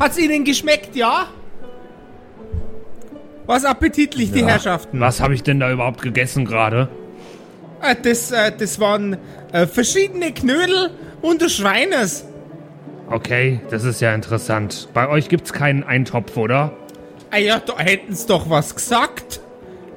[0.00, 1.28] Hat's Ihnen geschmeckt, ja?
[3.46, 4.98] Was appetitlich, die Herrschaften.
[4.98, 6.88] Was habe ich denn da überhaupt gegessen gerade?
[7.82, 9.18] Äh, das, äh, das waren
[9.52, 12.24] äh, verschiedene Knödel und des Schweines.
[13.10, 14.88] Okay, das ist ja interessant.
[14.94, 16.72] Bei euch gibt's keinen Eintopf, oder?
[17.30, 19.40] Ah ja, da hätten's doch was gesagt.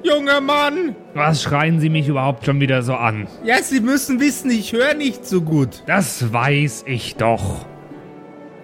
[0.02, 0.96] Junger Mann.
[1.14, 3.26] Was schreien Sie mich überhaupt schon wieder so an?
[3.42, 5.82] Ja, Sie müssen wissen, ich höre nicht so gut.
[5.86, 7.64] Das weiß ich doch.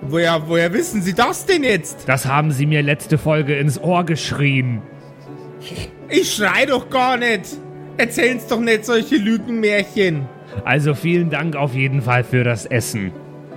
[0.02, 2.08] Woher, woher wissen Sie das denn jetzt?
[2.08, 4.82] Das haben Sie mir letzte Folge ins Ohr geschrien.
[6.08, 7.44] Ich schrei doch gar nicht.
[7.96, 10.26] Erzählen's doch nicht solche Lügenmärchen.
[10.64, 13.12] Also vielen Dank auf jeden Fall für das Essen.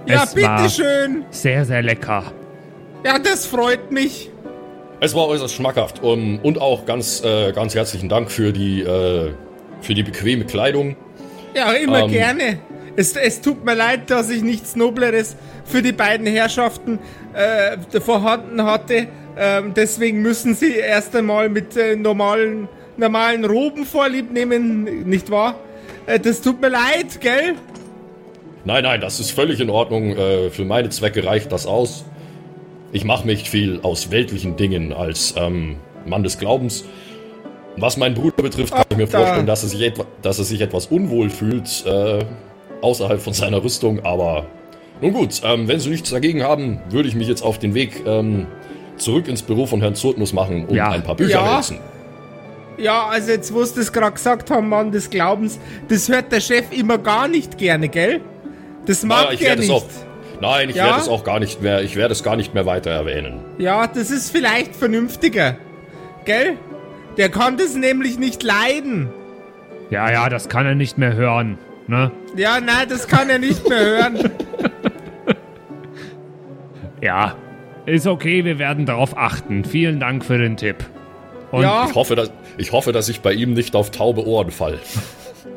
[0.05, 1.23] Ja, es war bitteschön.
[1.29, 2.25] sehr, sehr lecker.
[3.05, 4.29] Ja, das freut mich.
[4.99, 9.31] Es war äußerst schmackhaft um, und auch ganz, äh, ganz herzlichen Dank für die, äh,
[9.81, 10.95] für die bequeme Kleidung.
[11.55, 12.11] Ja, immer Ähm.
[12.11, 12.59] gerne.
[12.95, 16.99] Es, es tut mir leid, dass ich nichts Nobleres für die beiden Herrschaften
[17.33, 19.07] äh, vorhanden hatte.
[19.35, 25.55] Ähm, deswegen müssen sie erst einmal mit äh, normalen, normalen Roben vorlieb nehmen, nicht wahr?
[26.05, 27.55] Äh, das tut mir leid, gell?
[28.65, 30.15] Nein, nein, das ist völlig in Ordnung.
[30.15, 32.05] Äh, für meine Zwecke reicht das aus.
[32.91, 36.85] Ich mache mich viel aus weltlichen Dingen als ähm, Mann des Glaubens.
[37.77, 39.17] Was meinen Bruder betrifft, kann ich mir da.
[39.17, 42.19] vorstellen, dass er sich, etwa, dass er sich etwas unwohl fühlt äh,
[42.83, 44.03] außerhalb von seiner Rüstung.
[44.05, 44.45] Aber
[45.01, 48.03] nun gut, ähm, wenn Sie nichts dagegen haben, würde ich mich jetzt auf den Weg
[48.05, 48.45] ähm,
[48.97, 50.89] zurück ins Büro von Herrn Zurtnuss machen und Ja.
[50.89, 51.57] ein paar Bücher Ja.
[51.57, 51.79] lesen.
[52.77, 56.39] Ja, also jetzt, wo Sie das gerade gesagt haben, Mann des Glaubens, das hört der
[56.39, 58.21] Chef immer gar nicht gerne, gell?
[58.85, 59.77] Das mag Ah, ich er werde es nicht.
[59.77, 59.85] auch.
[60.41, 60.85] Nein, ich Ja?
[60.87, 61.83] werde es auch gar nicht mehr.
[61.83, 63.39] Ich werde es gar nicht mehr weiter erwähnen.
[63.59, 65.55] Ja, das ist vielleicht vernünftiger.
[66.25, 66.57] Gell?
[67.17, 69.09] Der kann das nämlich nicht leiden.
[69.91, 71.59] Ja, ja, das kann er nicht mehr hören.
[71.87, 72.11] Ne?
[72.35, 74.31] Ja, nein, das kann er nicht mehr hören.
[77.01, 77.35] Ja,
[77.85, 79.65] ist okay, wir werden darauf achten.
[79.65, 80.77] Vielen Dank für den Tipp.
[81.51, 84.51] Und ja, Ich hoffe, dass, ich hoffe, dass ich bei ihm nicht auf taube Ohren
[84.51, 84.79] fall.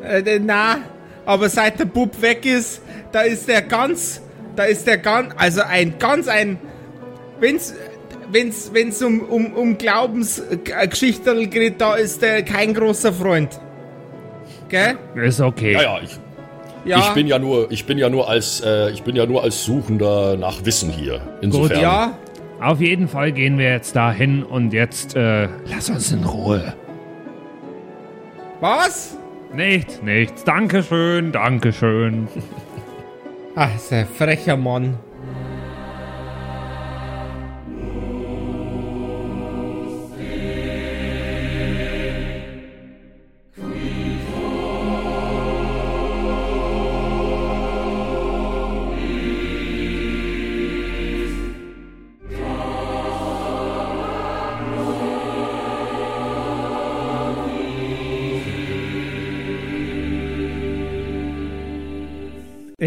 [0.02, 0.78] äh, na,
[1.24, 2.82] aber seit der Bub weg ist,
[3.12, 4.20] da ist der ganz,
[4.56, 6.58] da ist der ganz, also ein ganz ein,
[7.38, 7.74] wenn's,
[8.32, 13.60] wenn's, wenn's um, um, um Glaubensgeschichten geht, da ist der kein großer Freund.
[14.68, 14.96] Gell?
[15.16, 15.72] ist okay.
[15.74, 16.18] Ja, ja, ich,
[16.84, 16.98] Ja.
[16.98, 19.64] ich bin ja nur, ich bin ja nur als, äh, ich bin ja nur als
[19.64, 21.20] Suchender nach Wissen hier.
[21.40, 21.80] Insofern.
[21.80, 22.18] ja,
[22.60, 26.74] Auf jeden Fall gehen wir jetzt dahin und jetzt, äh, lass uns in Ruhe.
[28.60, 29.16] was?
[29.52, 30.42] Nichts, nichts.
[30.44, 32.28] Dankeschön, Dankeschön.
[33.54, 34.94] Ach, ist ein frecher Mann.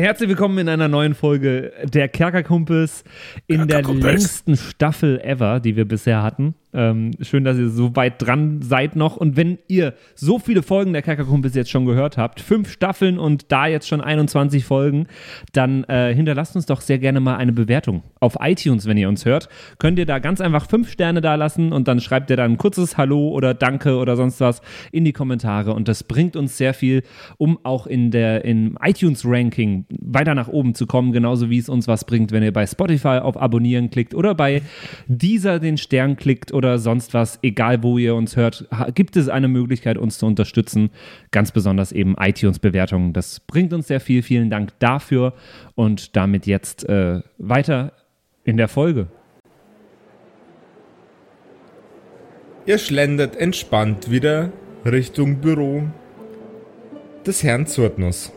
[0.09, 3.03] Herzlich willkommen in einer neuen Folge der Kerkerkumpels
[3.45, 4.11] in der Kerkerkumpels.
[4.11, 6.55] längsten Staffel ever, die wir bisher hatten.
[6.71, 9.17] Ähm, schön, dass ihr so weit dran seid noch.
[9.17, 13.51] Und wenn ihr so viele Folgen der Kerkerkumpels jetzt schon gehört habt, fünf Staffeln und
[13.51, 15.07] da jetzt schon 21 Folgen,
[15.51, 18.03] dann äh, hinterlasst uns doch sehr gerne mal eine Bewertung.
[18.19, 19.49] Auf iTunes, wenn ihr uns hört,
[19.79, 22.57] könnt ihr da ganz einfach fünf Sterne da lassen und dann schreibt ihr da ein
[22.57, 25.73] kurzes Hallo oder Danke oder sonst was in die Kommentare.
[25.73, 27.01] Und das bringt uns sehr viel,
[27.37, 31.87] um auch in der, im iTunes-Ranking weiter nach oben zu kommen, genauso wie es uns
[31.87, 34.61] was bringt, wenn ihr bei Spotify auf Abonnieren klickt oder bei
[35.07, 39.47] dieser den Stern klickt oder sonst was, egal wo ihr uns hört, gibt es eine
[39.47, 40.89] Möglichkeit, uns zu unterstützen.
[41.31, 43.13] Ganz besonders eben iTunes-Bewertungen.
[43.13, 44.23] Das bringt uns sehr viel.
[44.23, 45.33] Vielen Dank dafür
[45.75, 47.93] und damit jetzt äh, weiter
[48.43, 49.07] in der Folge.
[52.65, 54.51] Ihr schlendert entspannt wieder
[54.83, 55.83] Richtung Büro
[57.25, 58.33] des Herrn Zurtnuss.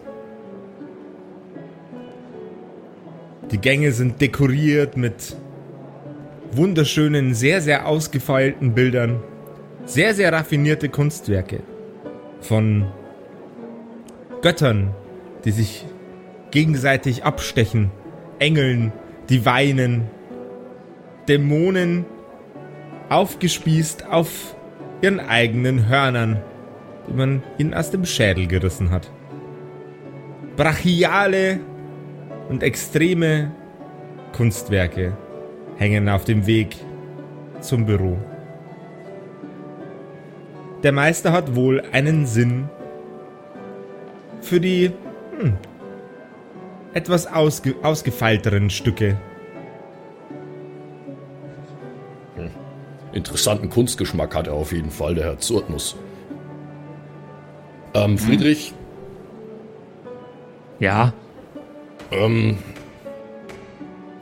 [3.51, 5.37] Die Gänge sind dekoriert mit
[6.57, 9.23] wunderschönen, sehr, sehr ausgefeilten Bildern.
[9.85, 11.61] Sehr, sehr raffinierte Kunstwerke.
[12.41, 12.87] Von
[14.43, 14.95] Göttern,
[15.45, 15.87] die sich
[16.51, 17.91] gegenseitig abstechen.
[18.39, 18.93] Engeln,
[19.29, 20.09] die weinen.
[21.29, 22.05] Dämonen,
[23.09, 24.57] aufgespießt auf
[25.03, 26.41] ihren eigenen Hörnern,
[27.07, 29.11] die man ihnen aus dem Schädel gerissen hat.
[30.57, 31.61] Brachiale
[32.49, 33.53] und extreme
[34.33, 35.17] Kunstwerke
[35.83, 36.77] hängen auf dem Weg
[37.61, 38.17] zum Büro.
[40.85, 42.69] Der Meister hat wohl einen Sinn
[44.41, 44.93] für die
[45.39, 45.57] hm,
[46.95, 49.17] etwas ausge ausgefeilteren Stücke.
[53.13, 55.97] interessanten Kunstgeschmack hat er auf jeden Fall, der Herr Zurtnuss.
[57.93, 58.73] Ähm, Friedrich,
[60.79, 61.13] Ja,
[62.11, 62.57] ähm,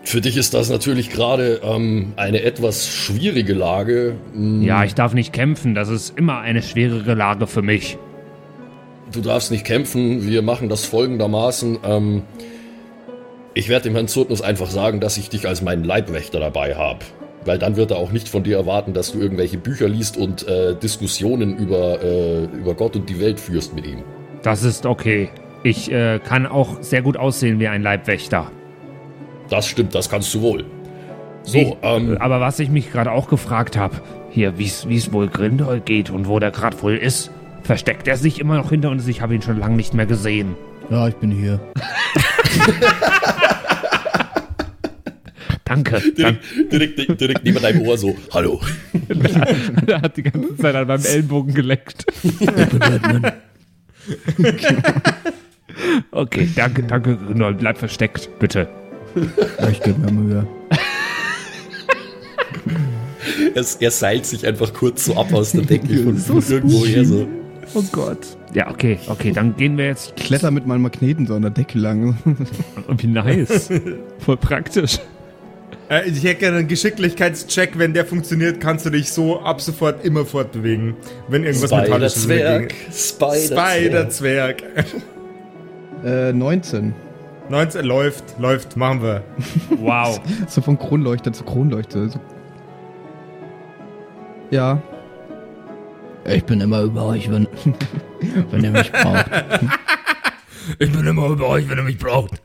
[0.02, 4.16] für dich ist das natürlich gerade ähm, eine etwas schwierige Lage.
[4.32, 5.74] Hm, Ja, ich darf nicht kämpfen.
[5.74, 7.98] Das ist immer eine schwerere Lage für mich.
[9.12, 10.26] Du darfst nicht kämpfen.
[10.26, 11.78] Wir machen das folgendermaßen.
[11.84, 12.22] Ähm,
[13.54, 17.00] ich werde dem Herrn Zurtnuss einfach sagen, dass ich dich als meinen Leibwächter dabei habe.
[17.44, 20.46] Weil dann wird er auch nicht von dir erwarten, dass du irgendwelche Bücher liest und
[20.46, 24.02] äh, Diskussionen über, äh, über Gott und die Welt führst mit ihm.
[24.42, 25.30] Das ist okay.
[25.62, 28.50] Ich äh, kann auch sehr gut aussehen wie ein Leibwächter.
[29.50, 30.64] Das stimmt, das kannst du wohl.
[31.42, 33.96] So, Wie- ähm, Aber was ich mich gerade auch gefragt habe,
[34.30, 37.30] hier, wie es wohl Grindol geht und wo der gerade wohl ist,
[37.62, 39.06] versteckt er sich immer noch hinter uns?
[39.08, 40.54] Ich habe ihn schon lange nicht mehr gesehen.
[40.88, 41.60] Ja, ich bin hier.
[45.64, 46.00] Danke.
[46.16, 46.42] Direkt,
[46.72, 48.60] direkt, direkt neben deinem Ohr so, hallo.
[49.86, 52.06] der hat die ganze Zeit an meinem Ellenbogen geleckt.
[56.10, 57.54] Okay, danke, danke, Grindol.
[57.54, 58.68] Bleib versteckt, bitte.
[59.70, 60.46] Ich gebe mir Mühe.
[63.54, 67.04] Es, er seilt sich einfach kurz so ab aus der Decke von, von irgendwo her
[67.04, 67.26] so.
[67.74, 68.18] Oh Gott.
[68.54, 70.16] Ja, okay, okay, dann gehen wir jetzt.
[70.16, 72.16] Kletter mit meinen Magneten so an der Decke lang.
[72.96, 73.70] Wie nice.
[74.18, 74.98] Voll praktisch.
[75.88, 77.78] Äh, ich hätte gerne einen Geschicklichkeitscheck.
[77.78, 80.94] Wenn der funktioniert, kannst du dich so ab sofort immer fortbewegen.
[81.28, 82.74] Wenn irgendwas Metallisches Spider-Zwerg.
[82.92, 84.62] Spider-Zwerg.
[84.62, 84.62] Spider-Zwerg.
[86.04, 86.94] äh, 19.
[87.50, 89.24] 19 läuft, läuft, machen wir.
[89.78, 90.20] Wow.
[90.46, 92.08] So von Kronleuchter zu Kronleuchter.
[92.08, 92.20] So.
[94.50, 94.80] Ja.
[96.24, 97.48] Ich bin immer über euch, wenn,
[98.50, 99.26] wenn ihr mich braucht.
[100.78, 102.40] Ich bin immer über euch, wenn ihr mich braucht.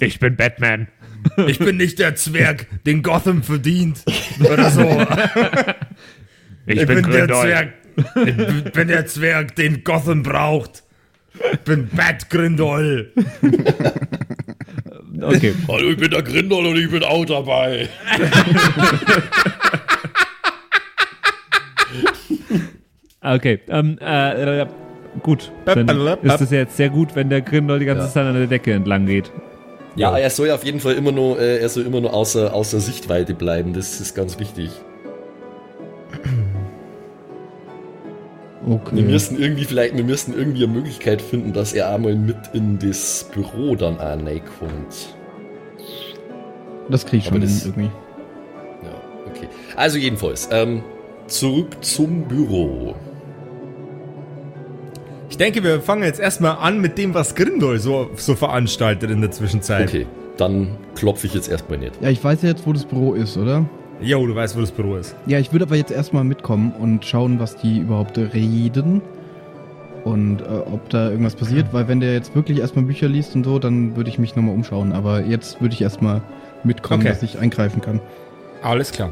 [0.00, 0.86] Ich bin Batman.
[1.46, 4.04] Ich bin nicht der Zwerg, den Gotham verdient.
[4.38, 4.82] Oder so.
[6.66, 7.26] Ich, Ich bin, bin der.
[7.26, 7.72] Zwerg.
[8.26, 10.84] Ich bin der Zwerg, den Gotham braucht.
[11.52, 13.12] Ich bin Bat Grindol.
[15.20, 15.52] Okay.
[15.66, 17.88] Hallo, ich bin der Grindel und ich bin auch dabei.
[23.20, 23.60] Okay.
[23.68, 24.66] Ähm, äh, äh,
[25.22, 25.50] gut.
[25.64, 25.88] Dann
[26.22, 28.72] ist es ja jetzt sehr gut, wenn der Grindel die ganze Zeit an der Decke
[28.72, 29.30] entlang geht.
[29.96, 32.54] Ja, er soll ja auf jeden Fall immer nur, äh, er soll immer nur außer,
[32.54, 33.72] außer Sichtweite bleiben.
[33.72, 34.70] Das ist ganz wichtig.
[38.68, 39.02] Wir Okay.
[39.02, 43.28] müssen irgendwie vielleicht, wir müssen irgendwie eine Möglichkeit finden, dass er einmal mit in das
[43.32, 45.14] Büro dann auch reinkommt.
[46.90, 47.90] Das krieg ich schon das- irgendwie.
[48.82, 48.90] Ja,
[49.26, 49.48] okay.
[49.76, 50.82] Also jedenfalls, ähm,
[51.26, 52.94] zurück zum Büro.
[55.30, 59.20] Ich denke, wir fangen jetzt erstmal an mit dem, was Grindol so, so veranstaltet in
[59.20, 59.88] der Zwischenzeit.
[59.88, 60.06] Okay,
[60.38, 61.92] dann klopfe ich jetzt erstmal nicht.
[62.00, 63.66] Ja, ich weiß ja jetzt, wo das Büro ist, oder?
[64.00, 65.16] Jo, du weißt, wo das Büro ist.
[65.26, 69.02] Ja, ich würde aber jetzt erstmal mitkommen und schauen, was die überhaupt reden.
[70.04, 73.44] Und äh, ob da irgendwas passiert, weil wenn der jetzt wirklich erstmal Bücher liest und
[73.44, 74.92] so, dann würde ich mich nochmal umschauen.
[74.92, 76.22] Aber jetzt würde ich erstmal
[76.64, 77.08] mitkommen, Okay.
[77.10, 78.00] dass ich eingreifen kann.
[78.62, 79.10] Alles klar.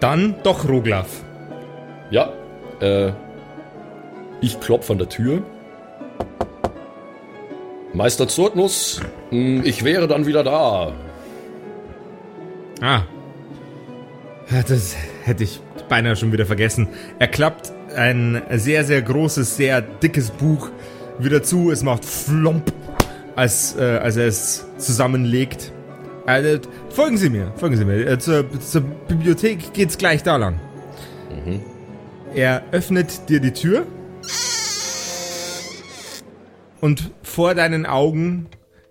[0.00, 1.22] Dann doch Roglaf.
[2.10, 2.30] Ja,
[2.80, 3.12] äh,
[4.42, 5.42] ich klopfe an der Tür.
[7.94, 10.92] Meister Zurtnuss, mh, ich wäre dann wieder da.
[12.80, 13.02] Ah.
[14.50, 16.88] Das hätte ich beinahe schon wieder vergessen.
[17.18, 20.70] Er klappt ein sehr, sehr großes, sehr dickes Buch
[21.18, 21.70] wieder zu.
[21.70, 22.72] Es macht flomp,
[23.36, 25.72] als, äh, als er es zusammenlegt.
[26.26, 26.58] Äh,
[26.90, 28.06] folgen Sie mir, folgen Sie mir.
[28.06, 30.60] Äh, zur, zur Bibliothek geht's gleich da lang.
[32.34, 33.86] Er öffnet dir die Tür.
[36.80, 38.46] Und vor deinen Augen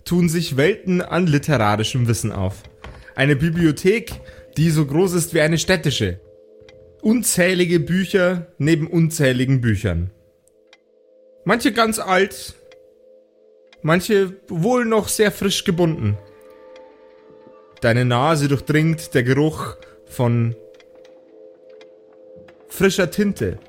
[0.06, 2.64] tun sich Welten an literarischem Wissen auf.
[3.16, 4.12] Eine Bibliothek,
[4.58, 6.20] die so groß ist wie eine städtische.
[7.02, 10.12] Unzählige Bücher neben unzähligen Büchern.
[11.46, 12.56] Manche ganz alt,
[13.82, 16.18] manche wohl noch sehr frisch gebunden.
[17.82, 20.56] Deine Nase durchdringt der Geruch von
[22.70, 23.60] frischer Tinte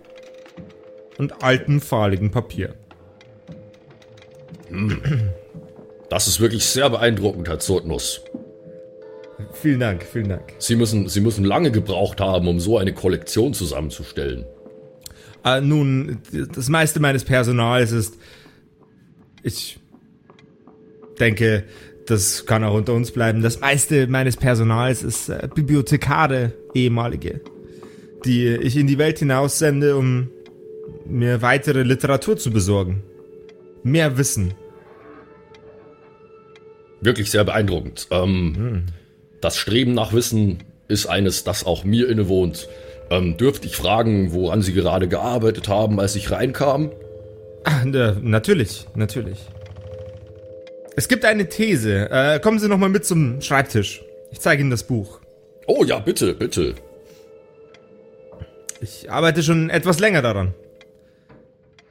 [1.19, 2.75] und altem fahligen Papier.
[6.09, 8.23] Das ist wirklich sehr beeindruckend, Herr Zurtnuss.
[9.53, 10.53] Vielen Dank, vielen Dank.
[10.59, 14.45] Sie müssen, Sie müssen lange gebraucht haben, um so eine Kollektion zusammenzustellen.
[15.45, 16.19] Äh, nun,
[16.55, 18.19] das meiste meines Personals ist.
[19.43, 19.79] Ich
[21.21, 21.65] denke,
[22.07, 23.43] das kann auch unter uns bleiben.
[23.43, 27.41] Das meiste meines Personals ist äh, Bibliothekare, ehemalige,
[28.25, 30.29] die ich in die Welt hinaus sende, um
[31.07, 33.03] mir weitere Literatur zu besorgen.
[33.83, 34.55] Mehr Wissen.
[37.01, 38.09] Wirklich sehr beeindruckend.
[38.11, 38.87] Ähm,
[39.45, 42.67] Das Streben nach Wissen ist eines, das auch mir innewohnt.
[43.11, 46.91] Ähm, dürfte ich fragen, woran Sie gerade gearbeitet haben, als ich reinkam?
[47.65, 49.39] Ah, na, natürlich, natürlich.
[50.97, 52.09] Es gibt eine These.
[52.11, 54.03] Äh, kommen Sie noch mal mit zum Schreibtisch.
[54.33, 55.21] Ich zeige Ihnen das Buch.
[55.67, 56.77] Oh ja, bitte, bitte.
[58.81, 60.55] Ich arbeite schon etwas länger daran.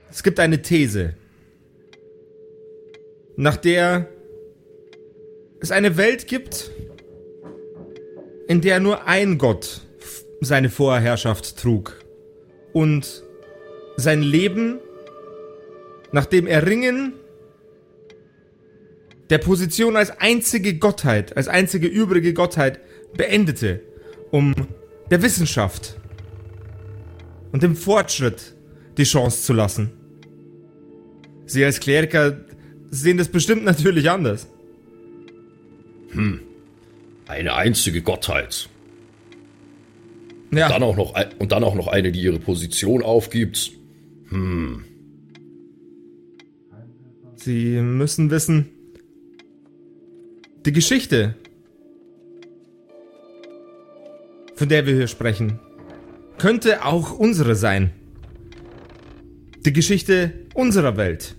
[0.10, 1.13] Es gibt eine These,
[3.36, 4.07] nach der
[5.60, 6.72] es eine Welt gibt,
[8.47, 9.81] in der nur ein Gott
[10.41, 12.00] seine Vorherrschaft trug
[12.73, 13.23] und
[13.95, 14.79] sein Leben
[16.12, 17.13] nach dem Erringen
[19.29, 22.79] der Position als einzige Gottheit, als einzige übrige Gottheit
[23.15, 23.81] beendete,
[24.31, 24.53] um
[25.09, 25.97] der Wissenschaft
[27.51, 28.55] und dem Fortschritt
[28.97, 29.91] die Chance zu lassen.
[31.45, 32.38] Sie als Kleriker
[32.89, 34.47] sehen das bestimmt natürlich anders.
[37.27, 38.69] Eine einzige Gottheit.
[40.51, 43.71] Ja, Dann auch noch, und dann auch noch eine, die ihre Position aufgibt.
[47.35, 48.69] Sie müssen wissen,
[50.65, 51.35] die Geschichte,
[54.55, 55.59] von der wir hier sprechen,
[56.37, 57.91] könnte auch unsere sein.
[59.65, 61.35] Die Geschichte unserer Welt.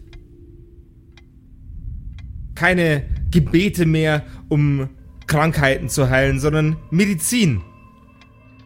[2.54, 4.88] Keine Gebete mehr, um
[5.26, 7.62] Krankheiten zu heilen, sondern Medizin.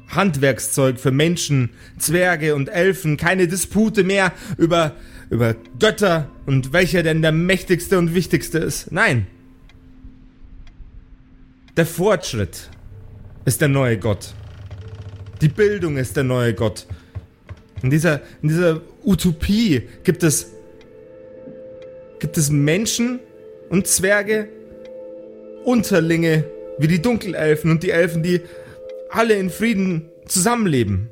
[0.08, 4.94] Handwerkszeug für Menschen, Zwerge und Elfen, keine Dispute mehr über,
[5.30, 8.90] über Götter und welcher denn der mächtigste und wichtigste ist.
[8.90, 9.26] Nein.
[11.76, 12.70] Der Fortschritt
[13.44, 14.34] ist der neue Gott.
[15.40, 16.86] Die Bildung ist der neue Gott.
[17.82, 20.50] In dieser, in dieser Utopie gibt es,
[22.18, 23.20] gibt es Menschen
[23.68, 24.48] und Zwerge,
[25.68, 26.44] Unterlinge
[26.78, 28.40] wie die Dunkelelfen und die Elfen, die
[29.10, 31.10] alle in Frieden zusammenleben.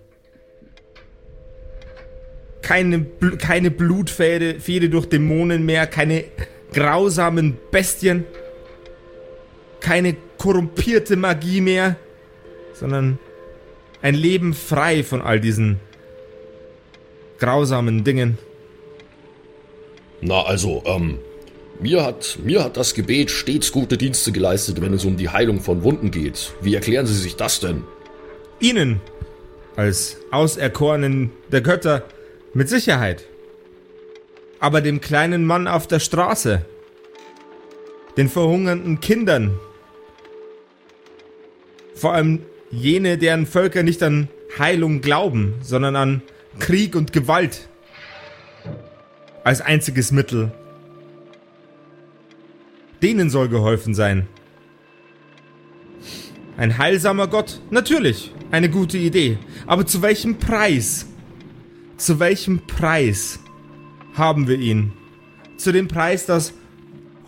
[2.63, 6.25] Keine, Bl keine Blutfäde Fäde durch Dämonen mehr, keine
[6.73, 8.25] grausamen Bestien,
[9.81, 11.97] keine korrumpierte Magie mehr,
[12.73, 13.19] sondern
[14.01, 15.81] ein Leben frei von all diesen
[17.39, 18.39] grausamen Dingen.
[20.23, 21.19] Na, also, ähm,
[21.81, 25.61] mir hat, mir hat das Gebet stets gute Dienste geleistet, wenn es um die Heilung
[25.61, 26.53] von Wunden geht.
[26.61, 27.85] Wie erklären Sie sich das denn?
[28.61, 29.01] Ihnen,
[29.77, 32.05] als Auserkorenen der Götter,
[32.55, 33.25] mit Sicherheit.
[34.61, 36.65] Aber dem kleinen Mann auf der Straße,
[38.17, 39.59] den verhungernden Kindern,
[41.95, 44.29] vor allem jene, deren Völker nicht an
[44.59, 46.23] Heilung glauben, sondern an
[46.59, 47.69] Krieg und Gewalt
[49.45, 50.51] als einziges Mittel.
[53.03, 54.27] Denen soll geholfen sein.
[56.57, 57.61] Ein heilsamer Gott?
[57.71, 59.39] Natürlich, eine gute Idee.
[59.67, 61.07] Aber zu welchem Preis?
[61.99, 63.41] Zu welchem Preis
[64.15, 64.93] haben wir ihn?
[65.59, 66.55] Zu dem Preis, dass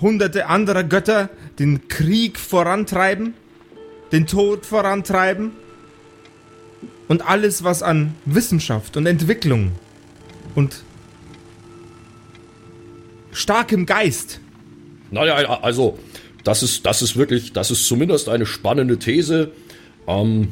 [0.00, 3.34] hunderte anderer Götter den Krieg vorantreiben,
[4.12, 5.52] den Tod vorantreiben
[7.08, 9.72] und alles, was an Wissenschaft und Entwicklung
[10.54, 10.82] und
[13.32, 14.40] starkem Geist
[15.10, 15.98] Naja, also,
[16.44, 19.52] das ist, das ist wirklich, das ist zumindest eine spannende These.
[20.06, 20.48] Ähm,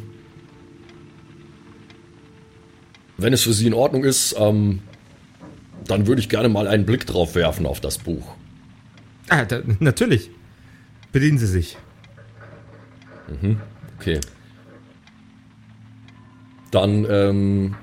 [3.19, 4.81] wenn es für Sie in Ordnung ist, ähm,
[5.87, 8.35] dann würde ich gerne mal einen Blick drauf werfen auf das Buch.
[9.29, 10.31] Ah, da, natürlich.
[11.13, 11.77] Bedienen Sie sich.
[13.99, 14.21] Okay.
[16.71, 17.75] Dann, ähm,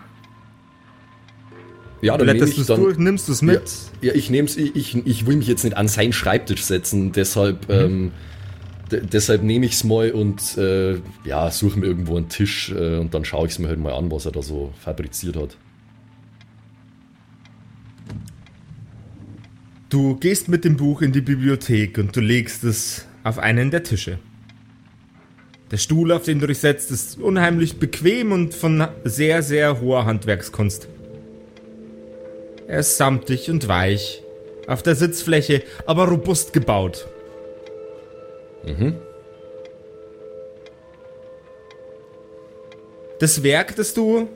[2.05, 3.61] ja, dann ich du es durch, nimmst du es mit?
[4.01, 6.63] Ja, ja ich nehme es, ich, ich, ich will mich jetzt nicht an seinen Schreibtisch
[6.63, 8.11] setzen, deshalb, ähm,
[8.91, 12.97] de- deshalb nehme ich es mal und äh, ja, suche mir irgendwo einen Tisch äh,
[12.97, 15.57] und dann schaue ich es mir halt mal an, was er da so fabriziert hat.
[19.89, 23.83] Du gehst mit dem Buch in die Bibliothek und du legst es auf einen der
[23.83, 24.17] Tische.
[25.69, 30.05] Der Stuhl, auf den du dich setzt, ist unheimlich bequem und von sehr, sehr hoher
[30.05, 30.87] Handwerkskunst.
[32.67, 34.23] Er ist samtig und weich,
[34.67, 37.07] auf der Sitzfläche aber robust gebaut.
[43.19, 44.27] Das Werk, das du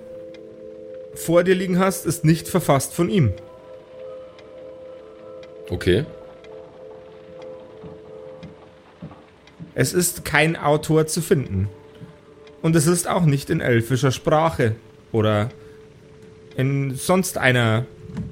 [1.13, 3.33] vor dir liegen hast, ist nicht verfasst von ihm.
[5.69, 6.05] Okay.
[9.73, 11.69] Es ist kein Autor zu finden.
[12.61, 14.75] Und es ist auch nicht in elfischer Sprache
[15.11, 15.49] oder
[16.55, 17.85] in sonst einer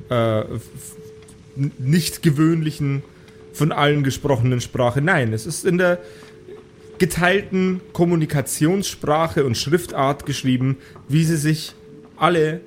[0.10, 0.44] äh,
[1.78, 3.04] nicht gewöhnlichen,
[3.54, 5.02] von allen gesprochenen Sprache.
[5.02, 6.00] Nein, es ist in der
[6.98, 11.74] geteilten Kommunikationssprache und Schriftart geschrieben, wie sie sich
[12.18, 12.62] alle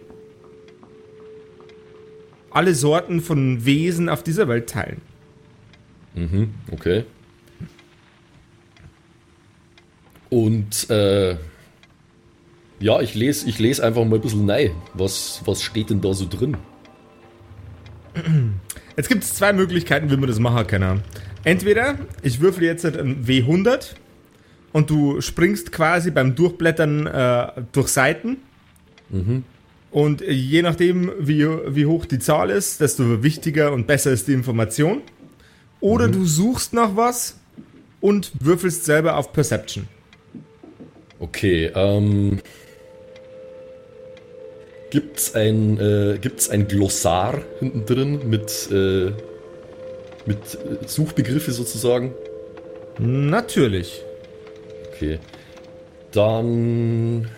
[2.50, 5.02] alle Sorten von Wesen auf dieser Welt teilen.
[6.14, 7.04] Mhm, okay.
[10.30, 11.36] Und äh,
[12.80, 14.72] ja, ich lese ich les einfach mal ein bisschen rein.
[14.94, 16.56] Was, was steht denn da so drin?
[18.98, 21.02] Jetzt gibt es zwei Möglichkeiten, wie man das machen kann.
[21.44, 23.94] Entweder ich würfel jetzt ein W100
[24.72, 28.38] und du springst quasi beim Durchblättern äh, durch Seiten.
[29.08, 29.44] Mhm.
[29.92, 34.32] Und je nachdem, wie, wie hoch die Zahl ist, desto wichtiger und besser ist die
[34.32, 35.02] Information.
[35.78, 37.38] Oder du suchst nach was
[38.00, 39.86] und würfelst selber auf Perception.
[41.20, 42.40] Okay, ähm.
[44.90, 49.12] Gibt's ein, äh, gibt's ein Glossar hinten drin mit, äh,
[50.24, 52.14] mit äh, Suchbegriffe sozusagen?
[52.98, 54.02] Natürlich.
[54.92, 55.18] Okay.
[56.12, 57.28] Dann.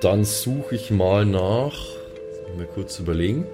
[0.00, 1.78] Dann suche ich mal nach.
[2.56, 3.46] Mal kurz überlegen.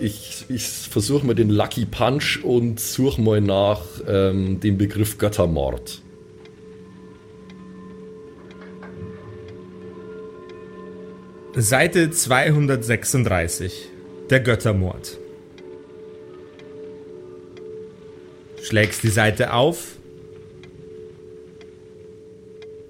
[0.00, 6.02] Ich, ich versuche mal den Lucky Punch und suche mal nach ähm, dem Begriff Göttermord.
[11.60, 13.88] Seite 236.
[14.30, 15.18] Der Göttermord.
[18.62, 19.96] Schlägst die Seite auf.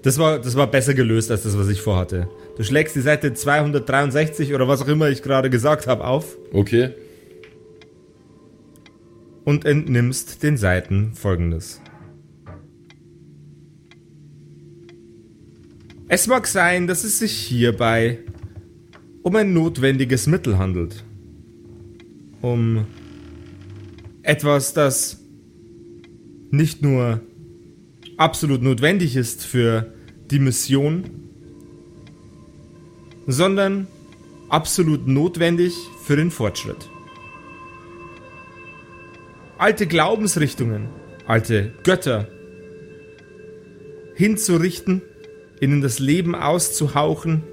[0.03, 2.29] Das war, das war besser gelöst als das, was ich vorhatte.
[2.57, 6.91] Du schlägst die Seite 263 oder was auch immer ich gerade gesagt habe auf Okay.
[9.45, 11.81] und entnimmst den Seiten folgendes.
[16.07, 18.19] Es mag sein, dass es sich hierbei
[19.23, 21.03] um ein notwendiges Mittel handelt.
[22.41, 22.85] Um
[24.23, 25.19] etwas, das
[26.51, 27.21] nicht nur
[28.17, 29.93] absolut notwendig ist für
[30.31, 31.03] die Mission,
[33.27, 33.87] sondern
[34.49, 36.89] absolut notwendig für den Fortschritt.
[39.57, 40.87] Alte Glaubensrichtungen,
[41.27, 42.27] alte Götter
[44.15, 45.01] hinzurichten,
[45.61, 47.43] ihnen das Leben auszuhauchen,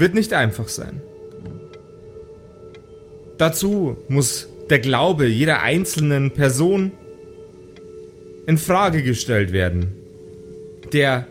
[0.00, 1.00] wird nicht einfach sein.
[3.38, 6.92] Dazu muss der Glaube jeder einzelnen Person
[8.46, 9.92] in Frage gestellt werden.
[10.92, 11.26] Der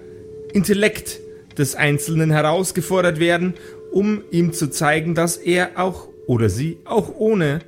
[0.53, 1.19] Intellekt
[1.57, 3.53] des Einzelnen herausgefordert werden,
[3.91, 7.59] um ihm zu zeigen, dass er auch oder sie auch ohne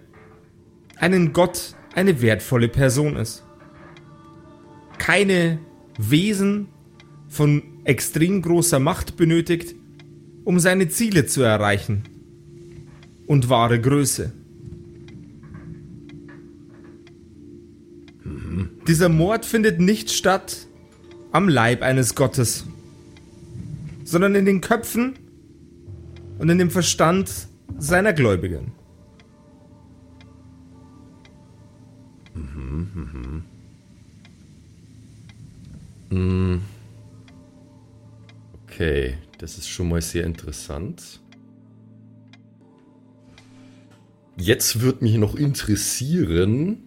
[0.98, 3.44] einen Gott eine wertvolle Person ist.
[4.98, 5.60] Keine
[5.98, 6.68] Wesen
[7.28, 9.76] von extrem großer Macht benötigt,
[10.44, 12.04] um seine Ziele zu erreichen
[13.28, 14.34] und wahre Größe.
[18.88, 20.68] Dieser Mord findet nicht statt
[21.32, 22.66] am Leib eines Gottes,
[24.04, 25.14] sondern in den Köpfen
[26.40, 28.74] und in dem Verstand seiner Gläubigen.
[38.66, 41.20] Okay, das ist schon mal sehr interessant.
[44.38, 46.84] Jetzt wird mich noch interessieren.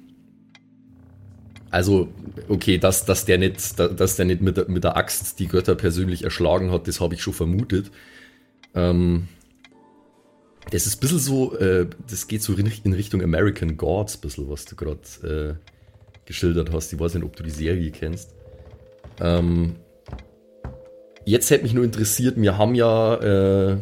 [1.70, 2.08] Also,
[2.48, 5.74] okay, dass, dass der nicht, dass der nicht mit der, mit der Axt die Götter
[5.74, 7.90] persönlich erschlagen hat, das habe ich schon vermutet.
[8.74, 9.26] Ähm,
[10.70, 14.20] das ist ein bisschen so, äh, das geht so in, in Richtung American Gods, ein
[14.20, 16.92] bisschen, was du gerade äh, geschildert hast.
[16.92, 18.32] Ich weiß nicht, ob du die Serie kennst.
[19.20, 19.74] Ähm,
[21.24, 23.14] jetzt hätte mich nur interessiert, wir haben ja
[23.72, 23.76] äh,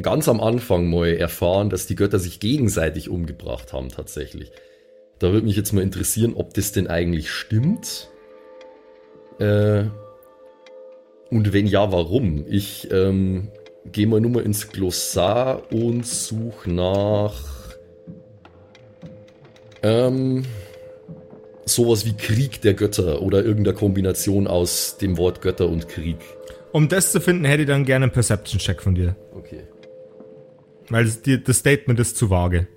[0.00, 4.52] ganz am Anfang mal erfahren, dass die Götter sich gegenseitig umgebracht haben tatsächlich.
[5.18, 8.08] Da würde mich jetzt mal interessieren, ob das denn eigentlich stimmt.
[9.38, 9.84] Äh,
[11.30, 12.44] und wenn ja, warum?
[12.48, 13.48] Ich ähm,
[13.92, 17.34] gehe mal nur mal ins Glossar und suche nach
[19.82, 20.44] ähm,
[21.64, 26.18] sowas wie Krieg der Götter oder irgendeiner Kombination aus dem Wort Götter und Krieg.
[26.72, 29.16] Um das zu finden, hätte ich dann gerne einen Perception-Check von dir.
[29.34, 29.62] Okay.
[30.88, 32.68] Weil das, die, das Statement ist zu vage.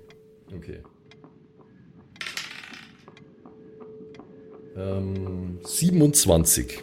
[0.54, 0.80] Okay.
[4.76, 6.82] Ähm, 27.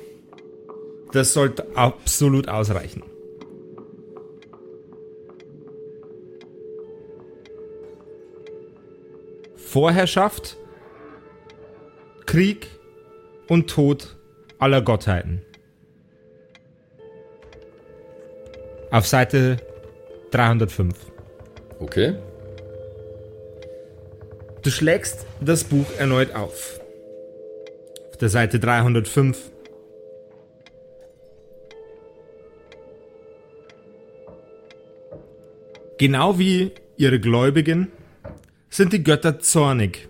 [1.11, 3.03] Das sollte absolut ausreichen.
[9.55, 10.57] Vorherrschaft,
[12.25, 12.67] Krieg
[13.47, 14.17] und Tod
[14.59, 15.41] aller Gottheiten.
[18.89, 19.57] Auf Seite
[20.31, 20.95] 305.
[21.79, 22.15] Okay.
[24.61, 26.79] Du schlägst das Buch erneut auf.
[28.09, 29.51] Auf der Seite 305.
[35.97, 37.91] Genau wie ihre Gläubigen
[38.69, 40.07] sind die Götter zornig,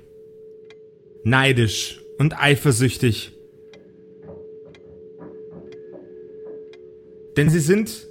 [1.24, 3.32] neidisch und eifersüchtig.
[7.38, 8.08] Denn sie sind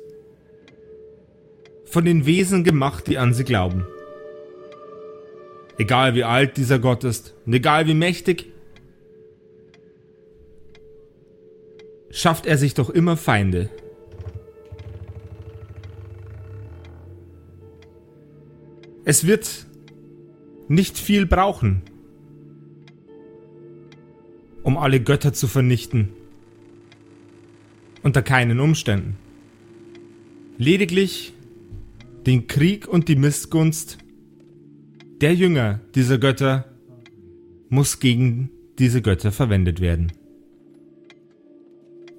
[1.97, 3.87] von den Wesen gemacht, die an sie glauben.
[5.79, 8.53] Egal wie alt dieser Gott ist und egal wie mächtig,
[12.11, 13.71] schafft er sich doch immer Feinde.
[19.07, 19.65] Es wird
[20.69, 21.81] nicht viel brauchen,
[24.63, 26.11] um alle Götter zu vernichten.
[28.03, 29.17] Unter keinen Umständen.
[30.59, 31.33] Lediglich
[32.27, 33.99] den Krieg und die Missgunst
[35.21, 36.65] der Jünger dieser Götter
[37.69, 40.13] muss gegen diese Götter verwendet werden.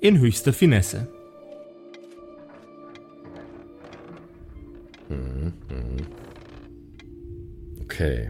[0.01, 1.07] In höchster Finesse.
[7.81, 8.29] Okay.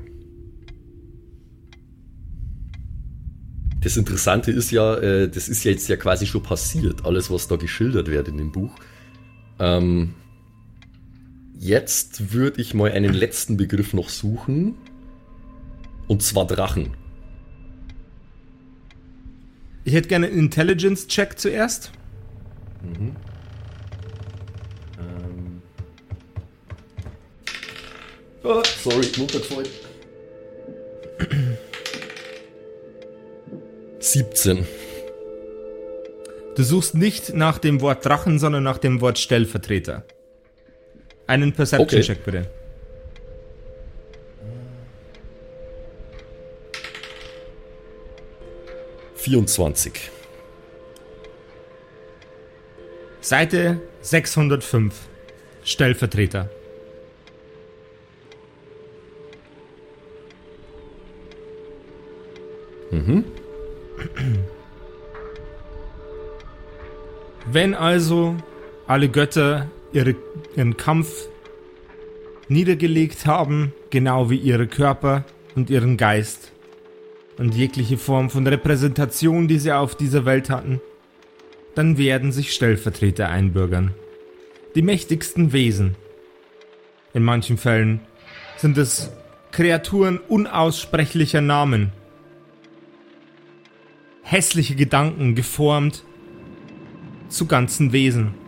[3.82, 7.48] Das Interessante ist ja, äh, das ist ja jetzt ja quasi schon passiert, alles, was
[7.48, 8.74] da geschildert wird in dem Buch.
[9.60, 10.14] Ähm,
[11.60, 14.76] jetzt würde ich mal einen letzten Begriff noch suchen.
[16.08, 16.96] Und zwar Drachen.
[19.84, 21.92] Ich hätte gerne einen Intelligence-Check zuerst.
[28.44, 29.68] Oh, sorry, runtergefallen.
[34.00, 34.66] 17.
[36.56, 40.06] Du suchst nicht nach dem Wort Drachen, sondern nach dem Wort Stellvertreter.
[41.28, 42.50] Einen Perception-Check bitte.
[49.16, 50.10] Vierundzwanzig.
[53.20, 54.94] Seite 605.
[55.66, 56.50] Stellvertreter.
[67.52, 68.36] Wenn also
[68.88, 70.16] alle Götter ihre,
[70.56, 71.28] ihren Kampf
[72.48, 76.52] niedergelegt haben, genau wie ihre Körper und ihren Geist
[77.38, 80.80] und jegliche Form von Repräsentation, die sie auf dieser Welt hatten,
[81.76, 83.94] dann werden sich Stellvertreter einbürgern.
[84.76, 85.96] Die mächtigsten Wesen.
[87.14, 88.00] In manchen Fällen
[88.58, 89.12] sind es
[89.52, 91.92] Kreaturen unaussprechlicher Namen.
[94.22, 96.04] Hässliche Gedanken geformt
[97.30, 98.47] zu ganzen Wesen.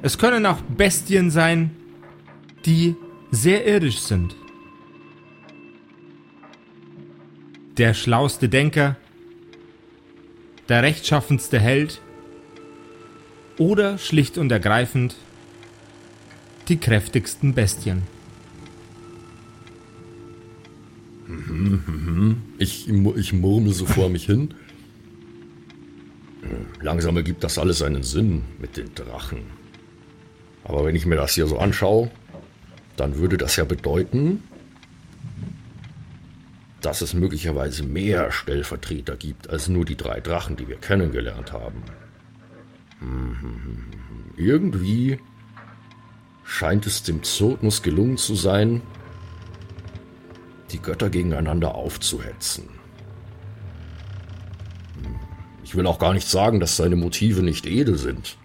[0.00, 1.70] Es können auch Bestien sein,
[2.64, 2.94] die
[3.30, 4.36] sehr irdisch sind.
[7.76, 8.96] Der schlauste Denker,
[10.68, 12.00] der rechtschaffenste Held
[13.58, 15.16] oder schlicht und ergreifend
[16.68, 18.02] die kräftigsten Bestien.
[22.58, 24.54] Ich, ich murmel so vor mich hin.
[26.80, 29.57] Langsam ergibt das alles einen Sinn mit den Drachen.
[30.64, 32.10] Aber wenn ich mir das hier so anschaue,
[32.96, 34.42] dann würde das ja bedeuten,
[36.80, 41.82] dass es möglicherweise mehr Stellvertreter gibt als nur die drei Drachen, die wir kennengelernt haben.
[43.00, 43.84] Mhm.
[44.36, 45.18] Irgendwie
[46.44, 48.82] scheint es dem Zotnus gelungen zu sein,
[50.70, 52.68] die Götter gegeneinander aufzuhetzen.
[55.64, 58.38] Ich will auch gar nicht sagen, dass seine Motive nicht edel sind.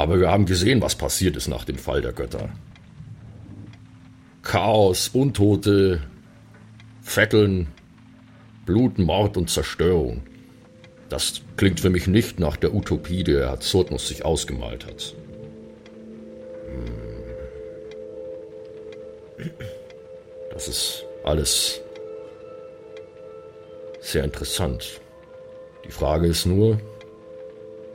[0.00, 2.48] Aber wir haben gesehen, was passiert ist nach dem Fall der Götter.
[4.40, 6.00] Chaos, Untote,
[7.02, 7.66] Vetteln,
[8.64, 10.22] Blut, Mord und Zerstörung.
[11.10, 15.14] Das klingt für mich nicht nach der Utopie, die Herr Zotnus sich ausgemalt hat.
[20.54, 21.82] Das ist alles
[24.00, 24.98] sehr interessant.
[25.84, 26.80] Die Frage ist nur,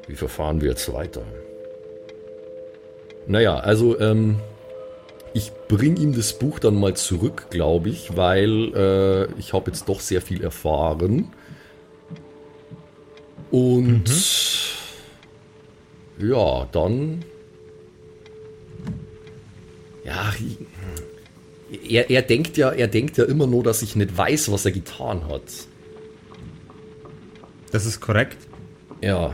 [0.08, 1.24] wie verfahren wir jetzt weiter?
[3.28, 4.40] Naja, also ähm,
[5.34, 9.90] ich bringe ihm das Buch dann mal zurück, glaube ich, weil äh, ich habe jetzt
[9.90, 11.30] doch sehr viel erfahren.
[13.52, 14.10] Und
[16.20, 17.26] ja, dann...
[20.04, 20.32] Ja,
[21.90, 24.72] er, er denkt ja, er denkt ja immer nur, dass ich nicht weiß, was er
[24.72, 25.42] getan hat.
[27.72, 28.38] Das ist korrekt.
[29.02, 29.34] Ja.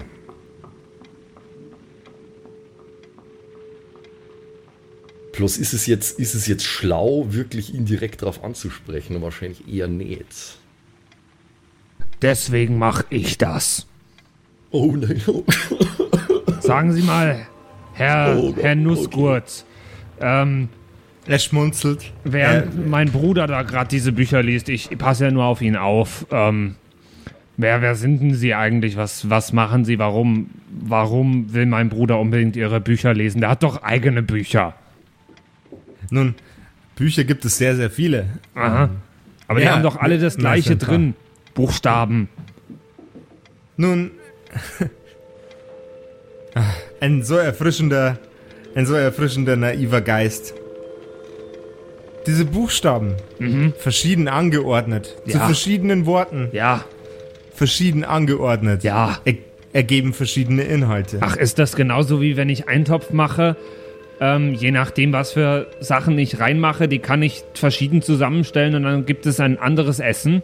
[5.34, 9.22] Bloß ist es jetzt, ist es jetzt schlau, wirklich ihn direkt darauf anzusprechen?
[9.22, 10.58] Wahrscheinlich eher nicht.
[12.22, 13.88] Deswegen mache ich das.
[14.72, 15.22] Oh nein.
[16.60, 17.48] Sagen Sie mal,
[17.94, 19.66] Herr, Oh Herr Nussgurt,
[20.20, 20.70] ähm,
[21.26, 22.12] Er schmunzelt.
[22.24, 26.26] während mein Bruder da gerade diese Bücher liest, ich passe ja nur auf ihn auf,
[26.32, 26.76] ähm,
[27.58, 28.96] wer, wer sind denn Sie eigentlich?
[28.98, 29.98] Was, was machen Sie?
[29.98, 33.42] Warum, warum will mein Bruder unbedingt Ihre Bücher lesen?
[33.42, 34.76] Der hat doch eigene Bücher.
[36.12, 36.36] Nun,
[36.96, 38.26] Bücher gibt es sehr, sehr viele.
[38.54, 38.90] Aha.
[39.48, 40.92] Aber die Ja, haben doch alle das na, gleiche klar.
[40.92, 41.16] drin.
[41.56, 42.30] Buchstaben.
[43.78, 44.12] Nun,
[47.00, 48.20] ein so erfrischender,
[48.76, 50.54] ein so erfrischender naiver Geist.
[52.28, 53.16] Diese Buchstaben,
[53.80, 55.46] verschieden angeordnet, zu Ja.
[55.46, 56.86] verschiedenen Worten, Ja.
[57.56, 59.18] verschieden angeordnet, Ja.
[59.26, 59.36] er
[59.74, 61.18] ergeben verschiedene Inhalte.
[61.22, 63.56] Ach, ist das genauso wie wenn ich Eintopf mache?
[64.22, 69.08] Ähm, je nachdem, was für Sachen ich reinmache, die kann ich verschieden zusammenstellen und dann
[69.08, 70.44] gibt es ein anderes Essen.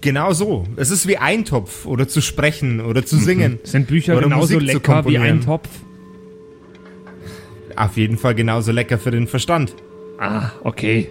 [0.00, 0.66] Genau so.
[0.76, 3.60] Es ist wie Eintopf oder zu sprechen oder zu singen.
[3.62, 5.18] Sind Bücher Oder genauso Musik lecker wie.
[5.18, 5.68] Eintopf?
[7.76, 9.76] Auf jeden Fall genauso lecker für den Verstand.
[10.18, 11.10] Ah, okay.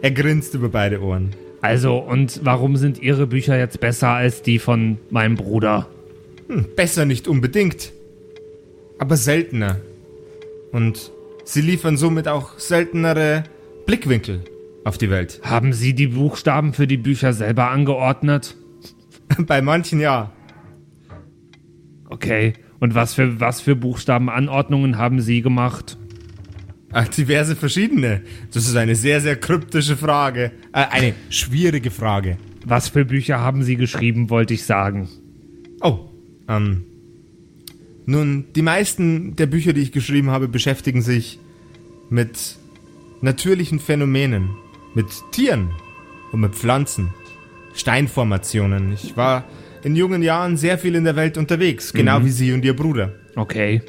[0.00, 1.36] Er grinst über beide Ohren.
[1.60, 5.86] Also, und warum sind Ihre Bücher jetzt besser als die von meinem Bruder?
[6.74, 7.92] Besser nicht unbedingt,
[9.00, 9.80] aber seltener.
[10.70, 11.10] Und
[11.44, 13.44] sie liefern somit auch seltenere
[13.86, 14.44] Blickwinkel
[14.84, 15.40] auf die Welt.
[15.42, 18.56] Haben Sie die Buchstaben für die Bücher selber angeordnet?
[19.38, 20.32] Bei manchen ja.
[22.08, 22.52] Okay.
[22.78, 25.98] Und was für, was für Buchstabenanordnungen haben Sie gemacht?
[26.92, 28.22] Ach, diverse verschiedene.
[28.52, 30.52] Das ist eine sehr, sehr kryptische Frage.
[30.72, 32.36] Äh, eine schwierige Frage.
[32.64, 35.08] Was für Bücher haben Sie geschrieben, wollte ich sagen.
[35.80, 36.10] Oh,
[36.48, 36.84] ähm.
[38.10, 41.38] Nun, die meisten der Bücher, die ich geschrieben habe, beschäftigen sich
[42.08, 42.56] mit
[43.20, 44.50] natürlichen Phänomenen,
[44.96, 45.70] mit Tieren
[46.32, 47.14] und mit Pflanzen,
[47.72, 48.94] Steinformationen.
[48.94, 49.44] Ich war
[49.84, 53.12] in jungen Jahren sehr viel in der Welt unterwegs, genau wie Sie und Ihr Bruder.
[53.36, 53.80] Okay.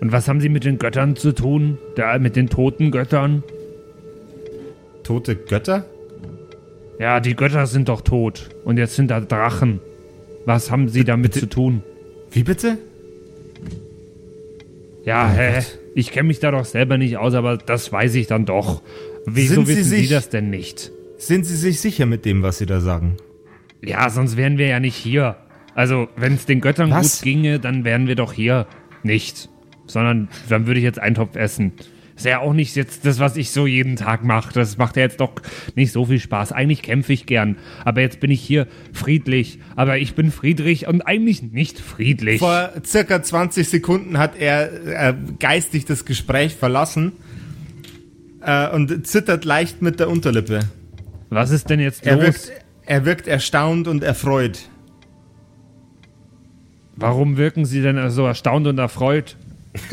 [0.00, 1.78] Und was haben Sie mit den Göttern zu tun?
[1.94, 3.44] Da, mit den toten Göttern?
[5.04, 5.86] Tote Götter?
[6.98, 8.48] Ja, die Götter sind doch tot.
[8.64, 9.78] Und jetzt sind da Drachen.
[10.46, 11.84] Was haben Sie damit zu tun?
[12.36, 12.76] Wie bitte?
[15.06, 15.62] Ja, hä?
[15.94, 18.82] Ich kenne mich da doch selber nicht aus, aber das weiß ich dann doch.
[19.24, 20.92] Wieso Sind Sie wissen Sie sich- das denn nicht?
[21.16, 23.16] Sind Sie sich sicher mit dem, was Sie da sagen?
[23.82, 25.36] Ja, sonst wären wir ja nicht hier.
[25.74, 27.20] Also, wenn es den Göttern Was?
[27.20, 28.66] gut ginge, dann wären wir doch hier
[29.02, 29.48] nicht.
[29.86, 31.72] Sondern dann würde ich jetzt Eintopf essen.
[32.16, 34.50] Ist ja auch nicht jetzt das, was ich so jeden Tag mache.
[34.54, 35.32] Das macht ja jetzt doch
[35.74, 36.50] nicht so viel Spaß.
[36.52, 37.56] Eigentlich kämpfe ich gern.
[37.84, 39.58] Aber jetzt bin ich hier friedlich.
[39.76, 42.38] Aber ich bin friedlich und eigentlich nicht friedlich.
[42.38, 47.12] Vor circa 20 Sekunden hat er äh, geistig das Gespräch verlassen
[48.40, 50.60] äh, und zittert leicht mit der Unterlippe.
[51.28, 52.24] Was ist denn jetzt Er los?
[52.24, 52.52] wirkt,
[52.86, 54.70] er wirkt erstaunt und erfreut.
[56.96, 59.36] Warum wirken Sie denn so erstaunt und erfreut?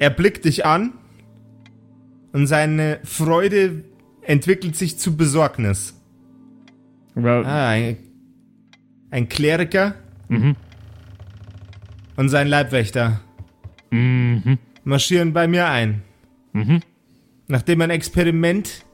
[0.00, 0.94] Er blickt dich an
[2.32, 3.84] und seine Freude
[4.22, 5.94] entwickelt sich zu Besorgnis.
[7.14, 7.96] Aber Ah, ein,
[9.10, 9.94] ein Kleriker
[12.16, 13.20] und sein Leibwächter
[14.84, 16.02] marschieren bei mir ein.
[17.48, 18.84] Nachdem ein Experiment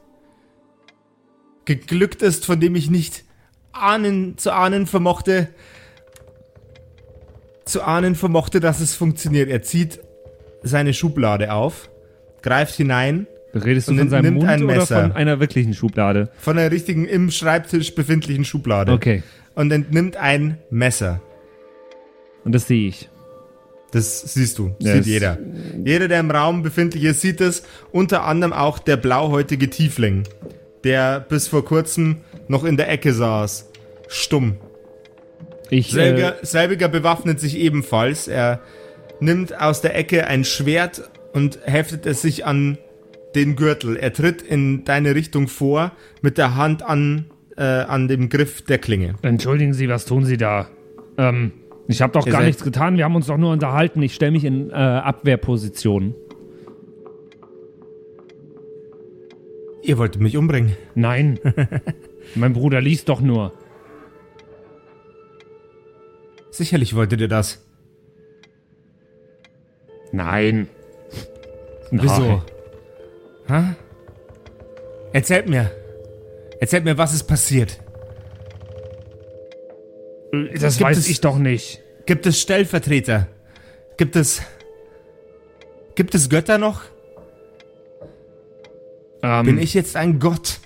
[1.65, 3.23] geglückt ist, von dem ich nicht
[3.71, 5.49] ahnen, zu ahnen vermochte,
[7.65, 9.49] zu ahnen vermochte, dass es funktioniert.
[9.49, 9.99] Er zieht
[10.63, 11.89] seine Schublade auf,
[12.41, 15.01] greift hinein, redest du und von seinem nimmt Mund ein oder Messer.
[15.01, 16.29] von einer wirklichen Schublade?
[16.39, 18.91] von der richtigen im Schreibtisch befindlichen Schublade.
[18.91, 19.23] Okay.
[19.55, 21.21] Und entnimmt ein Messer.
[22.43, 23.09] Und das sehe ich.
[23.91, 25.37] Das siehst du, Ja, sieht jeder.
[25.83, 27.63] Jeder, der im Raum befindlich ist, sieht es.
[27.91, 30.23] Unter anderem auch der blauhäutige Tiefling,
[30.83, 32.17] der bis vor kurzem
[32.47, 33.69] noch in der Ecke saß.
[34.07, 34.57] Stumm.
[35.69, 38.27] Ich, Selbiger, äh, selbiger bewaffnet sich ebenfalls.
[38.27, 38.61] Er
[39.19, 42.77] nimmt aus der Ecke ein Schwert und heftet es sich an
[43.35, 43.95] den Gürtel.
[43.97, 47.25] Er tritt in deine Richtung vor mit der Hand an,
[47.55, 49.15] äh, an dem Griff der Klinge.
[49.21, 50.67] entschuldigen Sie, was tun Sie da?
[51.17, 51.51] Ähm,
[51.87, 52.97] ich habe doch Ihr gar nichts getan.
[52.97, 54.01] Wir haben uns doch nur unterhalten.
[54.01, 56.15] Ich stelle mich in äh, Abwehrposition.
[59.83, 60.75] Ihr wolltet mich umbringen.
[60.95, 61.39] Nein.
[62.35, 63.53] mein Bruder liest doch nur.
[66.49, 67.66] Sicherlich wolltet ihr das.
[70.11, 70.69] Nein.
[71.91, 72.41] Wieso?
[73.47, 73.75] Hä?
[75.13, 75.71] Erzählt mir.
[76.59, 77.79] Erzählt mir, was ist passiert.
[80.59, 81.81] Das Gibt weiß es- ich doch nicht.
[82.05, 83.27] Gibt es Stellvertreter?
[83.97, 84.41] Gibt es.
[85.95, 86.81] Gibt es Götter noch?
[89.23, 90.59] Ähm, Bin ich jetzt ein Gott?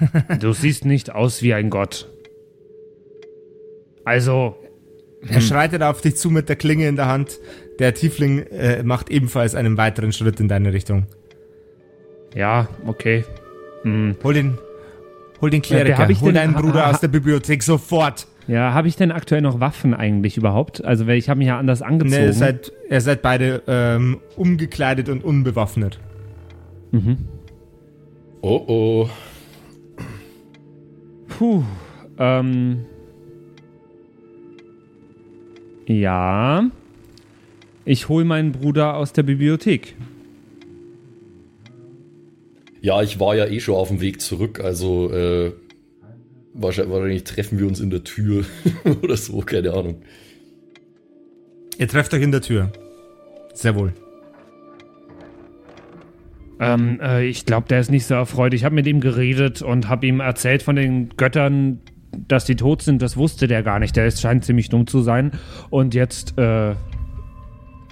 [0.40, 2.08] Du siehst nicht aus wie ein Gott.
[4.04, 4.56] Also,
[5.28, 7.38] Er schreitet auf dich zu mit der Klinge in der Hand.
[7.78, 11.06] Der Tiefling äh, macht ebenfalls einen weiteren Schritt in deine Richtung.
[12.34, 13.24] ja, okay.
[13.84, 14.58] Hol den.
[15.40, 15.98] Hol den wer Kleriker.
[15.98, 18.28] hab ich Hol denn- deinen Bruder ha- aus der Bibliothek sofort.
[18.46, 20.84] Ja, habe ich denn aktuell noch Waffen eigentlich überhaupt?
[20.84, 22.20] Also, weil ich habe mich ja anders angezogen.
[22.20, 25.98] Ne, ihr seid, ihr seid beide ähm, umgekleidet und unbewaffnet.
[28.40, 29.08] Oh oh.
[31.28, 31.64] Puh.
[32.18, 32.84] Ähm.
[35.86, 36.64] Ja.
[37.84, 39.94] Ich hol meinen Bruder aus der Bibliothek.
[42.80, 45.52] Ja, ich war ja eh schon auf dem Weg zurück, also äh,
[46.52, 48.44] wahrscheinlich, wahrscheinlich treffen wir uns in der Tür
[49.02, 50.02] oder so, keine Ahnung.
[51.78, 52.72] Ihr trefft euch in der Tür.
[53.54, 53.92] Sehr wohl.
[56.60, 58.54] Ähm, äh, ich glaube, der ist nicht so erfreut.
[58.54, 61.80] Ich habe mit ihm geredet und habe ihm erzählt von den Göttern,
[62.28, 63.02] dass die tot sind.
[63.02, 63.96] Das wusste der gar nicht.
[63.96, 65.32] Der ist, scheint ziemlich dumm zu sein.
[65.70, 66.74] Und jetzt, äh,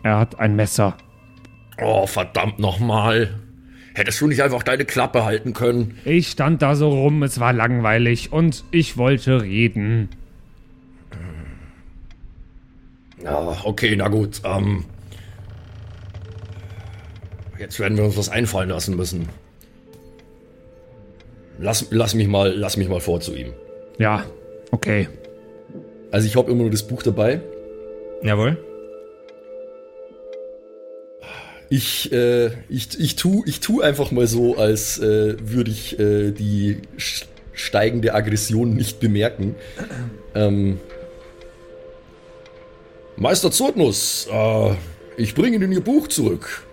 [0.03, 0.97] er hat ein Messer.
[1.81, 3.41] Oh, verdammt nochmal.
[3.95, 5.99] Hättest du nicht einfach deine Klappe halten können?
[6.05, 10.11] Ich stand da so rum, es war langweilig und ich wollte reden.
[13.23, 14.41] Ja, okay, na gut.
[14.45, 14.85] Ähm,
[17.59, 19.29] jetzt werden wir uns was einfallen lassen müssen.
[21.59, 23.53] Lass, lass mich mal, lass mich mal vor zu ihm.
[23.99, 24.25] Ja,
[24.71, 25.09] okay.
[26.11, 27.41] Also ich habe immer nur das Buch dabei.
[28.23, 28.57] Jawohl.
[31.71, 36.33] Ich, äh, ich, ich tu, ich tu einfach mal so, als äh, würde ich äh,
[36.33, 36.79] die
[37.53, 39.55] steigende Aggression nicht bemerken.
[40.35, 40.81] Ähm,
[43.17, 44.75] Meister Zurtnus, äh,
[45.17, 46.65] ich bringe Ihnen Ihr Buch zurück.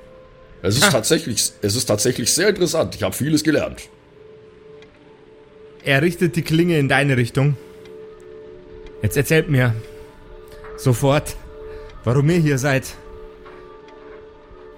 [0.64, 2.96] Es ist tatsächlich, es ist tatsächlich sehr interessant.
[2.96, 3.90] Ich habe vieles gelernt.
[5.84, 7.56] Er richtet die Klinge in deine Richtung.
[9.04, 9.76] Jetzt erzählt mir
[10.76, 11.36] sofort,
[12.04, 12.96] warum ihr hier seid.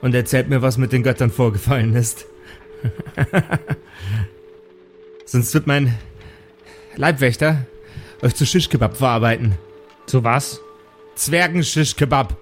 [0.02, 2.26] Und erzählt mir, was mit den Göttern vorgefallen ist.
[5.26, 5.98] Sonst wird mein
[6.96, 7.66] Leibwächter
[8.22, 9.56] euch zu Shish-Kebab verarbeiten.
[10.06, 10.62] Zu was?
[11.16, 12.38] Zwergen-Shish-Kebab.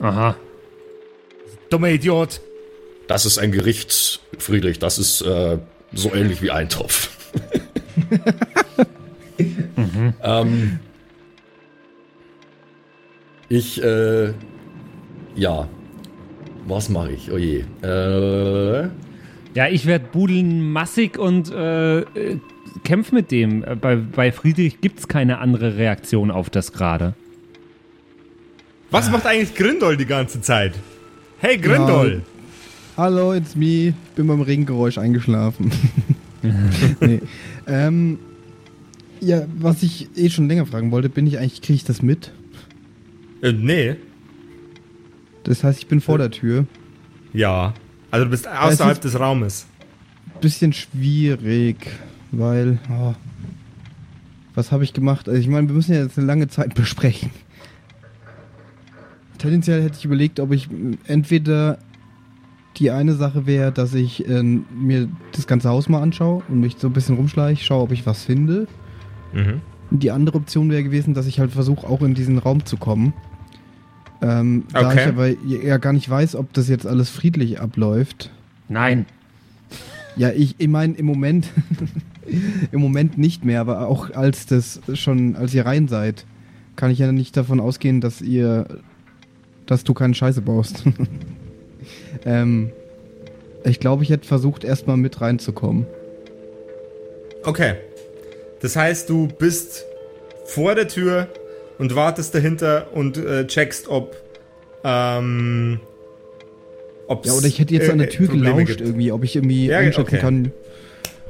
[0.00, 0.36] Aha.
[1.70, 2.40] Dummer Idiot.
[3.06, 4.78] Das ist ein Gericht, Friedrich.
[4.78, 5.58] Das ist äh,
[5.92, 7.10] so ähnlich wie Eintopf.
[10.22, 10.78] ähm,
[13.48, 14.32] ich, äh,
[15.34, 15.68] ja.
[16.66, 17.30] Was mache ich?
[17.32, 17.64] Oh je.
[17.82, 18.88] Äh,
[19.54, 22.04] Ja, ich werde budeln massig und äh,
[22.84, 23.64] kämpf mit dem.
[23.80, 27.14] Bei, bei Friedrich gibt's keine andere Reaktion auf das gerade.
[28.90, 30.74] Was macht eigentlich Grindol die ganze Zeit?
[31.38, 32.22] Hey Grindol.
[32.96, 33.94] Hallo, it's me.
[34.14, 35.70] Bin beim Regengeräusch eingeschlafen.
[37.00, 37.20] nee.
[37.66, 38.18] ähm,
[39.20, 42.32] ja, was ich eh schon länger fragen wollte, bin ich eigentlich, kriege ich das mit?
[43.42, 43.96] Äh, nee.
[45.50, 46.64] Das heißt, ich bin vor der Tür.
[47.32, 47.74] Ja.
[48.12, 49.66] Also du bist außerhalb des Raumes.
[50.40, 51.88] Bisschen schwierig,
[52.30, 52.78] weil.
[52.88, 53.14] Oh,
[54.54, 55.28] was habe ich gemacht?
[55.28, 57.30] Also, ich meine, wir müssen ja jetzt eine lange Zeit besprechen.
[59.38, 60.68] Tendenziell hätte ich überlegt, ob ich
[61.08, 61.78] entweder
[62.76, 66.76] die eine Sache wäre, dass ich äh, mir das ganze Haus mal anschaue und mich
[66.78, 68.68] so ein bisschen rumschleiche, schaue, ob ich was finde.
[69.32, 69.62] Mhm.
[69.90, 72.76] Und Die andere Option wäre gewesen, dass ich halt versuche, auch in diesen Raum zu
[72.76, 73.14] kommen.
[74.22, 75.00] Ähm, Da Okay.
[75.02, 78.30] ich aber ja gar nicht weiß, ob das jetzt alles friedlich abläuft.
[78.68, 79.06] Nein.
[80.16, 81.48] Ja, ich, ich meine, im Moment,
[82.72, 86.26] im Moment nicht mehr, aber auch als das schon, als ihr rein seid,
[86.76, 88.66] kann ich ja nicht davon ausgehen, dass ihr,
[89.66, 90.84] dass du keine Scheiße baust.
[92.24, 92.70] ähm,
[93.64, 95.86] ich glaube, ich hätte versucht, erstmal mit reinzukommen.
[97.44, 97.74] Okay.
[98.60, 99.84] Das heißt, du bist
[100.44, 101.28] vor der Tür
[101.80, 104.16] und wartest dahinter und äh, checkst, ob.
[104.84, 105.80] Ähm,
[107.08, 108.80] ob's Ja, oder ich hätte jetzt an der äh, Tür Probleme gelauscht gibt.
[108.82, 110.18] irgendwie, ob ich irgendwie Ja, einschätzen okay.
[110.18, 110.52] kann,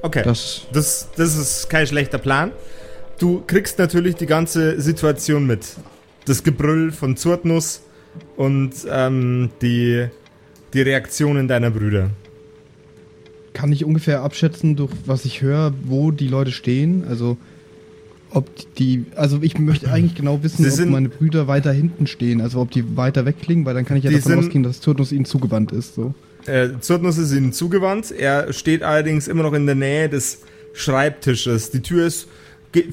[0.02, 0.22] Okay.
[0.22, 0.62] dass.
[0.72, 2.52] Das, das ist kein schlechter Plan.
[3.18, 5.60] Du kriegst natürlich die ganze Situation mit.
[6.26, 7.82] Das Gebrüll von Zurtnus
[8.36, 10.06] und ähm, die,
[10.74, 12.10] die Reaktionen deiner Brüder.
[13.52, 17.04] Kann ich ungefähr abschätzen, durch was ich höre, wo die Leute stehen?
[17.08, 17.36] Also,
[18.32, 19.04] ob die.
[19.16, 22.40] Also, ich möchte eigentlich genau wissen, Sie ob sind- meine Brüder weiter hinten stehen.
[22.40, 25.12] Also, ob die weiter wegklingen, weil dann kann ich ja davon sind- ausgehen, dass Turnus
[25.12, 25.94] ihnen zugewandt ist.
[25.94, 26.14] So.
[26.46, 28.10] Äh, Zurtnus ist ihnen zugewandt.
[28.12, 30.40] Er steht allerdings immer noch in der Nähe des
[30.72, 31.70] Schreibtisches.
[31.70, 32.28] Die Tür ist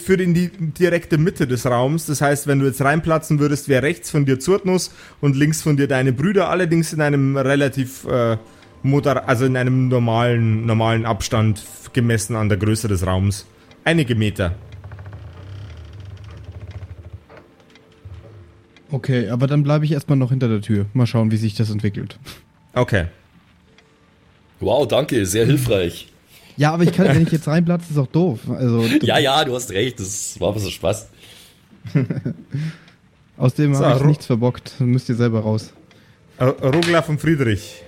[0.04, 2.08] führt in die direkte Mitte des Raums.
[2.08, 4.90] Das heißt, wenn du jetzt reinplatzen würdest, wäre rechts von dir Zurtnus
[5.22, 8.38] und links von dir deine Brüder, allerdings in einem relativ äh,
[8.82, 11.64] moder also in einem normalen, normalen Abstand
[11.94, 13.46] gemessen an der Größe des Raums.
[13.84, 14.56] Einige Meter.
[18.92, 20.86] Okay, aber dann bleibe ich erstmal noch hinter der Tür.
[20.94, 22.18] Mal schauen, wie sich das entwickelt.
[22.74, 23.06] Okay.
[24.60, 26.08] Wow, danke, sehr hilfreich.
[26.56, 28.40] Ja, aber ich kann, wenn ich jetzt reinplatze, ist auch doof.
[28.50, 31.10] Also, Ja, ja, du hast recht, das war ein bisschen Spaß.
[33.38, 34.80] außerdem So, habe ich Ru- nichts verbockt.
[34.80, 35.74] Müsst ihr selber raus.
[36.40, 37.84] Rogler und Friedrich.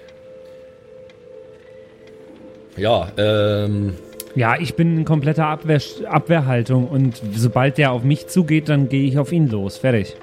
[2.77, 3.93] Ja, ähm,
[4.35, 9.03] Ja, ich bin in kompletter Abwehr, Abwehrhaltung und sobald der auf mich zugeht, dann gehe
[9.07, 9.77] ich auf ihn los.
[9.77, 10.15] Fertig.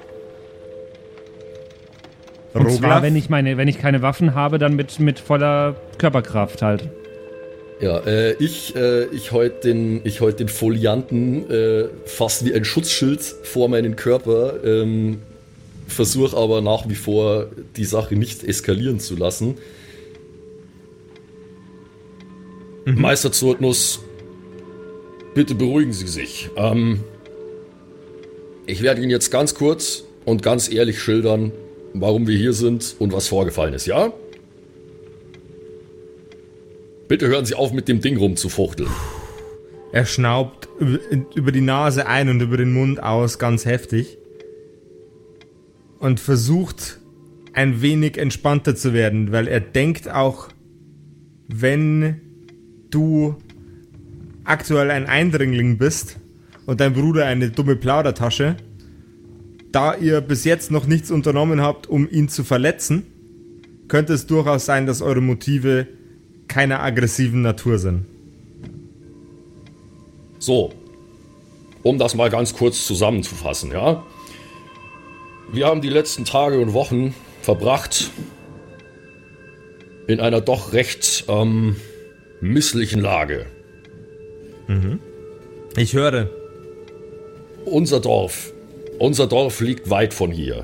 [2.59, 6.61] Und zwar, wenn ich meine, wenn ich keine Waffen habe, dann mit, mit voller Körperkraft
[6.61, 6.89] halt.
[7.81, 12.65] ja, äh, ich, äh, ich heut den, ich heut den Folianten äh, fast wie ein
[12.65, 15.19] Schutzschild vor meinen Körper, ähm,
[15.87, 19.55] versuche aber nach wie vor die Sache nicht eskalieren zu lassen.
[22.85, 23.99] Meister Zurtnus,
[25.33, 26.49] bitte beruhigen Sie sich.
[26.55, 27.01] Ähm,
[28.65, 31.51] ich werde Ihnen jetzt ganz kurz und ganz ehrlich schildern,
[32.01, 34.11] warum wir hier sind und was vorgefallen ist, ja?
[37.07, 38.89] Bitte hören Sie auf, mit dem Ding rumzufuchteln.
[39.91, 40.67] Er schnaubt
[41.35, 44.17] über, die Nase ein und über den Mund aus ganz heftig.
[45.99, 46.99] Und versucht
[47.53, 50.49] ein wenig entspannter zu werden, weil er denkt auch,
[51.47, 52.21] wenn
[52.91, 53.35] du
[54.43, 56.17] aktuell ein Eindringling bist
[56.65, 58.57] und dein Bruder eine dumme Plaudertasche,
[59.77, 63.05] da ihr bis jetzt noch nichts unternommen habt, um ihn zu verletzen,
[63.87, 65.85] könnte es durchaus sein, dass eure Motive
[66.47, 68.05] keiner aggressiven Natur sind.
[70.39, 70.73] So,
[71.83, 74.03] um das mal ganz kurz zusammenzufassen, ja?
[75.51, 77.13] Wir haben die letzten Tage und Wochen
[77.43, 78.09] verbracht
[80.07, 81.75] in einer doch recht ähm,
[82.41, 83.45] misslichen Lage.
[85.75, 86.31] Ich höre.
[87.65, 88.53] Unser Dorf,
[88.99, 90.63] unser Dorf liegt weit von hier.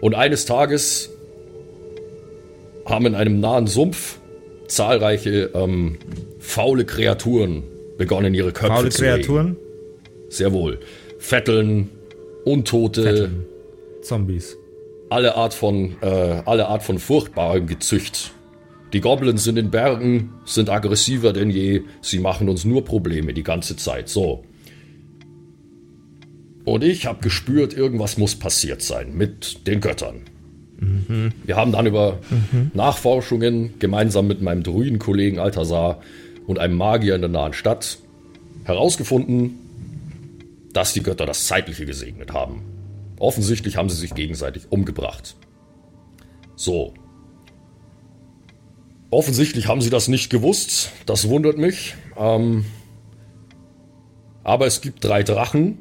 [0.00, 1.10] Und eines Tages
[2.84, 4.18] haben in einem nahen Sumpf
[4.66, 5.98] zahlreiche ähm,
[6.38, 7.62] faule Kreaturen
[7.98, 9.14] begonnen, ihre Köpfe Faule zu regen.
[9.14, 9.56] Kreaturen,
[10.28, 10.80] Sehr wohl.
[11.18, 11.90] Vetteln,
[12.44, 13.44] Untote, Vetteln.
[14.02, 14.56] Zombies.
[15.10, 16.06] alle Art von, äh,
[16.44, 18.32] alle Art von furchtbarem Gezücht.
[18.92, 21.82] Die Goblins in den Bergen sind aggressiver denn je.
[22.00, 24.08] Sie machen uns nur Probleme die ganze Zeit.
[24.08, 24.44] So.
[26.64, 30.22] Und ich habe gespürt, irgendwas muss passiert sein mit den Göttern.
[31.44, 32.18] Wir haben dann über
[32.74, 36.00] Nachforschungen gemeinsam mit meinem Druidenkollegen Altasar
[36.46, 37.98] und einem Magier in der nahen Stadt
[38.64, 39.58] herausgefunden,
[40.72, 42.62] dass die Götter das Zeitliche gesegnet haben.
[43.18, 45.36] Offensichtlich haben sie sich gegenseitig umgebracht.
[46.56, 46.94] So.
[49.10, 50.90] Offensichtlich haben sie das nicht gewusst.
[51.06, 51.94] Das wundert mich.
[52.16, 52.64] Ähm,
[54.42, 55.78] aber es gibt drei Drachen,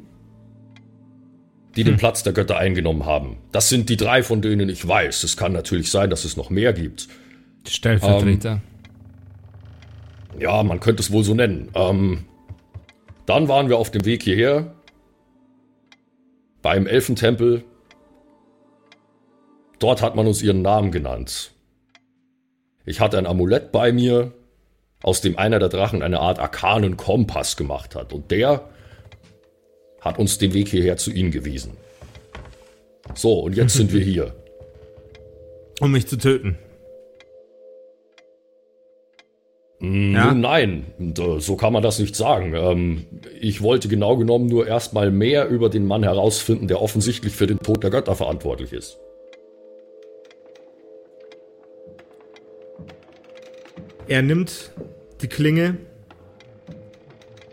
[1.75, 3.37] die den Platz der Götter eingenommen haben.
[3.51, 5.23] Das sind die drei, von denen ich weiß.
[5.23, 7.07] Es kann natürlich sein, dass es noch mehr gibt.
[7.67, 8.61] Stellvertreter.
[10.37, 11.69] Ja, man könnte es wohl so nennen.
[11.75, 12.25] Ähm,
[13.25, 14.73] dann waren wir auf dem Weg hierher.
[16.61, 17.63] Beim Elfentempel.
[19.79, 21.51] Dort hat man uns ihren Namen genannt.
[22.85, 24.33] Ich hatte ein Amulett bei mir,
[25.01, 28.13] aus dem einer der Drachen eine Art arkanen Kompass gemacht hat.
[28.13, 28.69] Und der
[30.01, 31.77] hat uns den Weg hierher zu ihnen gewiesen.
[33.15, 34.35] So, und jetzt sind wir hier.
[35.79, 36.59] Um mich zu töten.
[39.81, 39.87] Ja.
[39.87, 42.53] Nun nein, Und, äh, so kann man das nicht sagen.
[42.53, 43.07] Ähm,
[43.39, 47.57] ich wollte genau genommen nur erstmal mehr über den Mann herausfinden, der offensichtlich für den
[47.57, 48.99] Tod der Götter verantwortlich ist.
[54.07, 54.71] Er nimmt
[55.23, 55.77] die Klinge,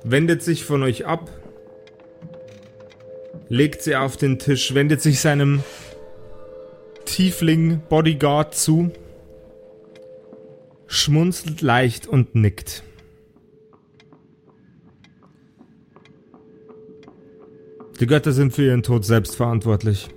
[0.05, 1.31] wendet sich von euch ab,
[3.49, 5.63] legt sie auf den Tisch, wendet sich seinem
[7.05, 8.91] Tiefling-Bodyguard zu,
[10.87, 12.83] schmunzelt leicht und nickt.
[18.01, 20.09] Die Götter sind für ihren Tod selbst verantwortlich.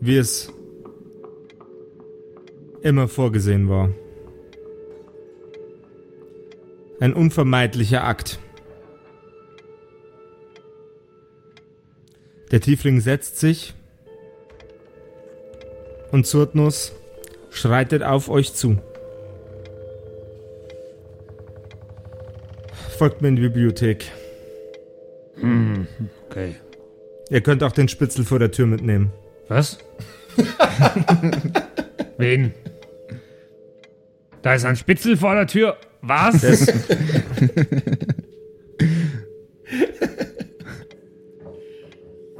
[0.00, 0.52] Wie es
[2.82, 3.90] immer vorgesehen war.
[7.00, 8.38] Ein unvermeidlicher Akt.
[12.50, 13.74] Der Tiefling setzt sich
[16.12, 16.92] und Zurtnus
[17.50, 18.78] schreitet auf euch zu.
[22.94, 24.10] folgt mir in die Bibliothek.
[25.40, 25.86] Hm,
[26.26, 26.54] okay.
[27.28, 29.12] Ihr könnt auch den Spitzel vor der Tür mitnehmen.
[29.48, 29.78] Was?
[32.18, 32.54] Wen?
[34.42, 35.76] Da ist ein Spitzel vor der Tür.
[36.02, 36.40] Was?
[36.42, 36.66] Das,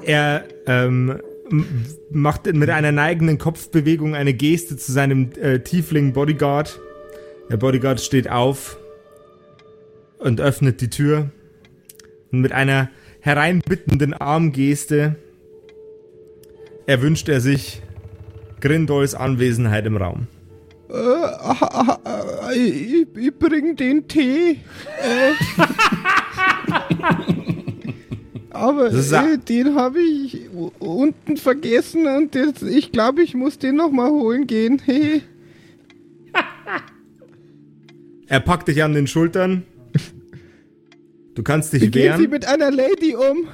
[0.06, 1.20] er ähm,
[2.10, 6.80] macht mit einer neigenden Kopfbewegung eine Geste zu seinem äh, Tiefling Bodyguard.
[7.50, 8.78] Der Bodyguard steht auf
[10.18, 11.30] und öffnet die Tür.
[12.32, 12.90] Und mit einer
[13.20, 15.16] hereinbittenden Armgeste
[16.86, 17.82] erwünscht er sich
[18.60, 20.26] Grindols Anwesenheit im Raum.
[20.88, 24.60] Äh, ah, ah, ich, ich bring den Tee.
[25.02, 25.32] Äh.
[28.54, 30.48] Aber äh, den habe ich
[30.78, 34.80] unten vergessen und jetzt, ich glaube, ich muss den noch mal holen gehen.
[38.26, 39.64] Er packt dich an den Schultern.
[41.34, 42.30] Du kannst dich Wie gehen Sie wehren.
[42.30, 43.46] mit einer Lady um?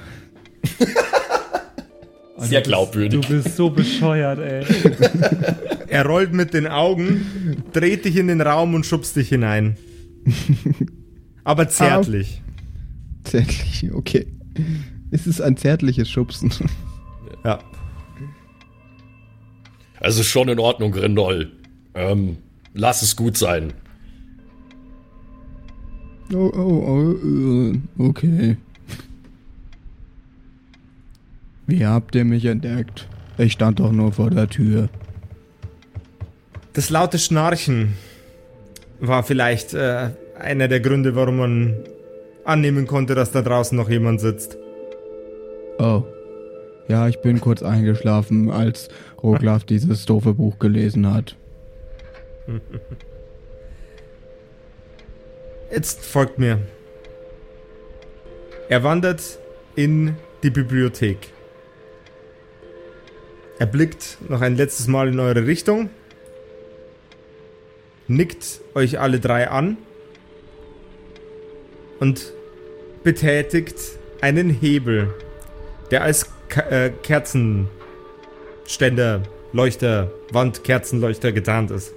[2.37, 3.19] Sehr glaubwürdig.
[3.21, 4.65] Du bist so bescheuert, ey.
[5.87, 9.75] Er rollt mit den Augen, dreht dich in den Raum und schubst dich hinein.
[11.43, 12.41] Aber zärtlich.
[13.25, 14.25] Zärtlich, okay.
[15.11, 16.51] Es ist ein zärtliches Schubsen.
[17.43, 17.57] Ja.
[19.99, 21.51] Es ist schon in Ordnung, Grindol.
[21.95, 22.37] Ähm,
[22.75, 23.73] lass es gut sein.
[26.31, 28.57] Oh, oh, oh, äh, okay.
[31.65, 33.07] Wie habt ihr mich entdeckt?
[33.39, 34.89] Ich stand doch nur vor der Tür.
[36.73, 37.95] Das laute Schnarchen
[38.99, 41.75] war vielleicht äh, einer der Gründe, warum man
[42.45, 44.57] annehmen konnte, dass da draußen noch jemand sitzt.
[45.81, 46.03] Oh.
[46.87, 48.89] Ja, ich bin kurz eingeschlafen, als
[49.23, 51.35] Roglaf dieses doofe Buch gelesen hat.
[55.71, 56.59] Jetzt folgt mir.
[58.69, 59.39] Er wandert
[59.75, 61.29] in die Bibliothek.
[63.57, 65.89] Er blickt noch ein letztes Mal in eure Richtung,
[68.07, 69.77] nickt euch alle drei an
[71.99, 72.33] und
[73.03, 73.79] betätigt
[74.21, 75.13] einen Hebel,
[75.91, 76.29] der als
[76.69, 79.23] äh, Kerzenständer,
[79.53, 81.93] Leuchter, Wandkerzenleuchter getarnt ist.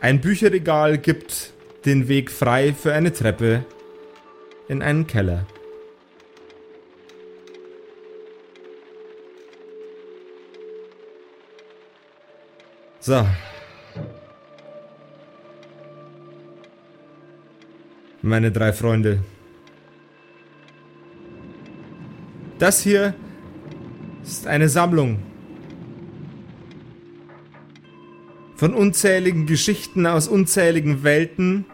[0.00, 1.52] Ein Bücherregal gibt
[1.84, 3.64] den Weg frei für eine Treppe
[4.68, 5.46] in einen Keller.
[13.00, 13.26] So.
[18.22, 19.18] Meine drei Freunde.
[22.58, 23.14] Das hier
[24.22, 25.18] ist eine Sammlung
[28.56, 31.64] von unzähligen Geschichten aus unzähligen Welten,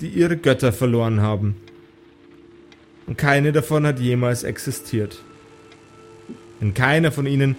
[0.00, 1.56] die ihre Götter verloren haben.
[3.06, 5.22] Und keine davon hat jemals existiert.
[6.60, 7.56] In keiner von ihnen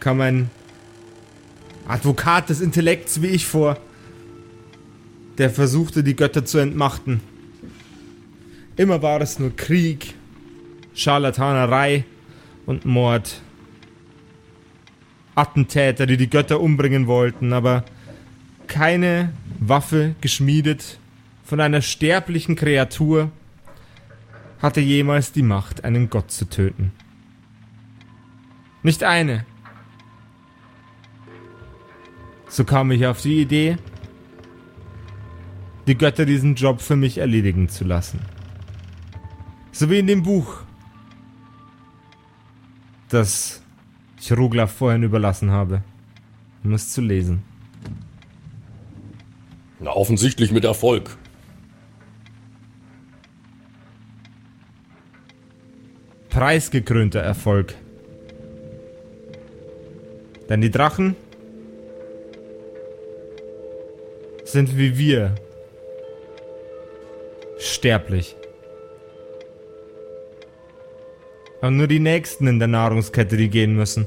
[0.00, 0.50] kam ein
[1.86, 3.78] Advokat des Intellekts wie ich vor,
[5.36, 7.20] der versuchte, die Götter zu entmachten.
[8.76, 10.14] Immer war es nur Krieg,
[10.96, 12.04] Scharlatanerei
[12.66, 13.40] und Mord.
[15.36, 17.84] Attentäter, die die Götter umbringen wollten, aber
[18.66, 20.98] keine Waffe geschmiedet
[21.44, 23.30] von einer sterblichen Kreatur
[24.60, 26.90] hatte jemals die Macht, einen Gott zu töten.
[28.82, 29.44] Nicht eine.
[32.48, 33.76] So kam ich auf die Idee,
[35.86, 38.20] die Götter diesen Job für mich erledigen zu lassen.
[39.70, 40.62] So wie in dem Buch,
[43.08, 43.62] das
[44.20, 45.82] ich Ruglaf vorhin überlassen habe,
[46.64, 47.42] um es zu lesen.
[49.78, 51.16] Na, offensichtlich mit Erfolg.
[56.30, 57.74] Preisgekrönter Erfolg.
[60.48, 61.16] Denn die Drachen
[64.44, 65.34] sind wie wir
[67.58, 68.36] sterblich.
[71.60, 74.06] Aber nur die Nächsten in der Nahrungskette, die gehen müssen.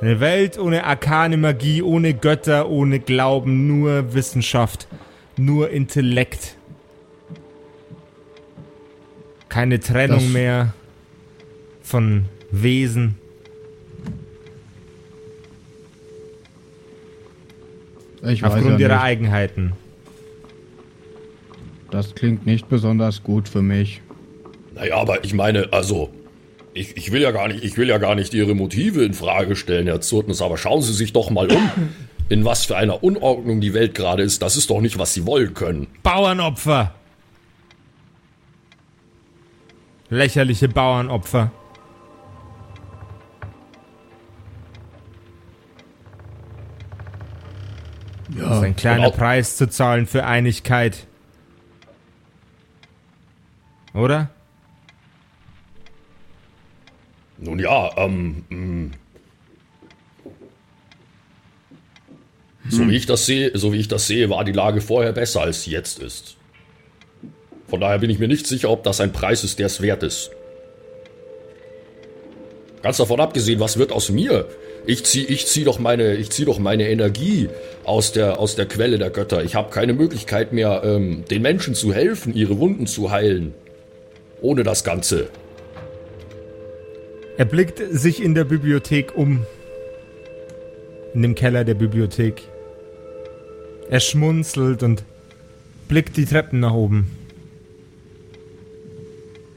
[0.00, 4.86] Eine Welt ohne arkane Magie, ohne Götter, ohne Glauben, nur Wissenschaft,
[5.36, 6.56] nur Intellekt.
[9.48, 10.74] Keine Trennung Das- mehr
[11.82, 13.16] von Wesen.
[18.26, 19.02] Ich weiß Aufgrund ja ihrer.
[19.02, 19.72] Eigenheiten.
[21.94, 24.02] Das klingt nicht besonders gut für mich.
[24.74, 26.10] Naja, aber ich meine, also,
[26.72, 29.54] ich, ich will ja gar nicht, ich will ja gar nicht Ihre Motive in Frage
[29.54, 31.70] stellen, Herr Zurtnis, aber schauen Sie sich doch mal um.
[32.28, 35.24] in was für einer Unordnung die Welt gerade ist, das ist doch nicht, was sie
[35.24, 35.86] wollen können.
[36.02, 36.92] Bauernopfer.
[40.10, 41.52] Lächerliche Bauernopfer.
[48.36, 49.16] Das ist ein kleiner Genau.
[49.16, 51.06] Preis zu zahlen für Einigkeit.
[53.94, 54.30] Oder?
[57.38, 58.90] Nun ja, ähm, mh.
[62.68, 65.42] so wie ich das sehe, so wie ich das sehe, war die Lage vorher besser
[65.42, 66.36] als sie jetzt ist.
[67.68, 70.02] Von daher bin ich mir nicht sicher, ob das ein Preis ist, der es wert
[70.02, 70.30] ist.
[72.82, 74.46] Ganz davon abgesehen, was wird aus mir?
[74.86, 77.48] Ich zieh, ich zieh doch meine, ich zieh doch meine Energie
[77.84, 79.42] aus der, aus der Quelle der Götter.
[79.42, 83.54] Ich habe keine Möglichkeit mehr, ähm, den Menschen zu helfen, ihre Wunden zu heilen.
[84.44, 85.30] Ohne das Ganze.
[87.38, 89.46] Er blickt sich in der Bibliothek um.
[91.14, 92.42] In dem Keller der Bibliothek.
[93.88, 95.02] Er schmunzelt und
[95.88, 97.10] blickt die Treppen nach oben.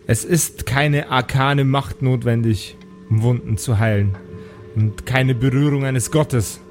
[0.05, 2.77] Es ist keine arkane Macht notwendig,
[3.09, 4.15] um Wunden zu heilen.
[4.73, 6.61] Und keine Berührung eines Gottes.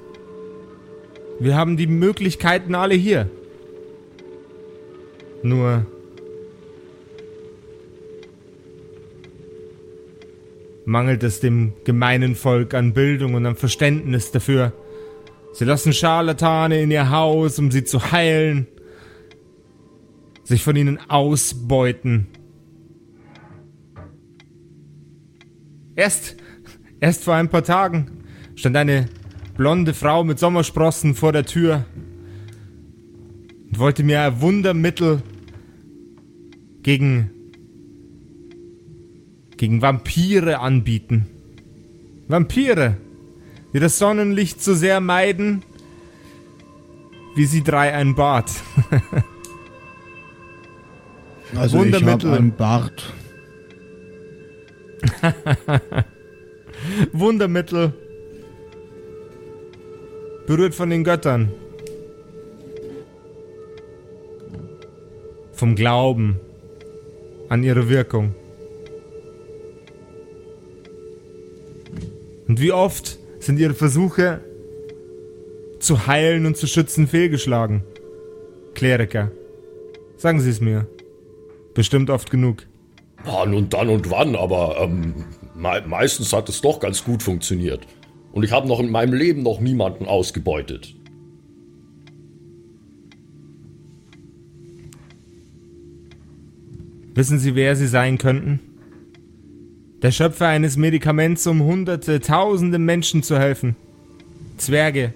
[1.39, 3.29] Wir haben die Möglichkeiten alle hier.
[5.43, 5.85] Nur
[10.87, 14.73] mangelt es dem gemeinen Volk an Bildung und an Verständnis dafür.
[15.53, 18.69] Sie lassen Scharlatane in ihr Haus, um sie zu heilen,
[20.45, 22.29] sich von ihnen ausbeuten.
[25.97, 26.37] Erst,
[27.01, 28.23] erst vor ein paar Tagen
[28.55, 29.07] stand eine
[29.57, 31.85] blonde Frau mit Sommersprossen vor der Tür
[33.71, 35.21] und wollte mir ein Wundermittel
[36.83, 37.33] gegen
[39.57, 41.27] gegen Vampire anbieten.
[42.29, 42.97] Vampire,
[43.73, 45.63] die das Sonnenlicht so sehr meiden,
[47.35, 48.51] wie sie drei ein Bart.
[51.55, 53.15] Also ich habe einen Bart.
[57.13, 57.93] Wundermittel.
[60.47, 61.53] Berührt von den Göttern.
[65.53, 66.41] Vom Glauben
[67.49, 68.35] an ihre Wirkung.
[72.49, 74.41] Und wie oft sind ihre Versuche
[75.81, 77.83] zu heilen und zu schützen fehlgeschlagen?
[78.75, 79.31] Kleriker.
[80.17, 80.87] Sagen Sie es mir.
[81.75, 82.67] Bestimmt oft genug.
[83.27, 85.15] Ja, nun dann und wann, aber ähm,
[85.55, 87.87] me meistens hat es doch ganz gut funktioniert.
[88.33, 90.95] Und ich habe noch in meinem Leben noch niemanden ausgebeutet.
[97.15, 98.61] Wissen Sie, wer Sie sein könnten?
[100.03, 103.77] Der Schöpfer eines Medikaments, um hunderte, tausende Menschen zu helfen.
[104.59, 105.15] Zwerge.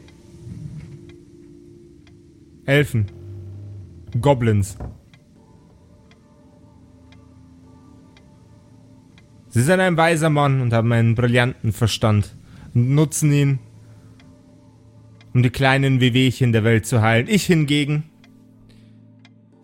[2.64, 3.06] Elfen.
[4.20, 4.76] Goblins.
[9.48, 12.34] Sie sind ein weiser Mann und haben einen brillanten Verstand
[12.72, 13.58] und nutzen ihn,
[15.34, 17.26] um die kleinen Wehwehchen der Welt zu heilen.
[17.28, 18.04] Ich hingegen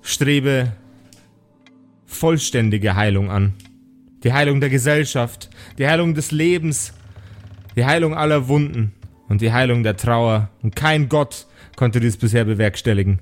[0.03, 0.73] strebe
[2.05, 3.55] vollständige Heilung an.
[4.27, 6.93] Die Heilung der Gesellschaft, die Heilung des Lebens,
[7.77, 8.93] die Heilung aller Wunden
[9.29, 10.51] und die Heilung der Trauer.
[10.65, 11.47] Und kein Gott
[11.77, 13.21] konnte dies bisher bewerkstelligen.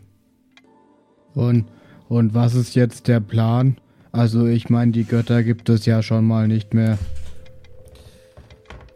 [1.34, 1.66] Und,
[2.09, 3.76] und was ist jetzt der Plan?
[4.12, 6.96] Also ich meine, die Götter gibt es ja schon mal nicht mehr.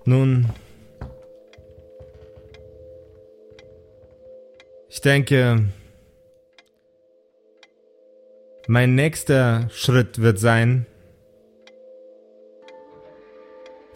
[0.07, 0.49] Nun,
[4.89, 5.67] ich denke,
[8.67, 10.87] mein nächster Schritt wird sein,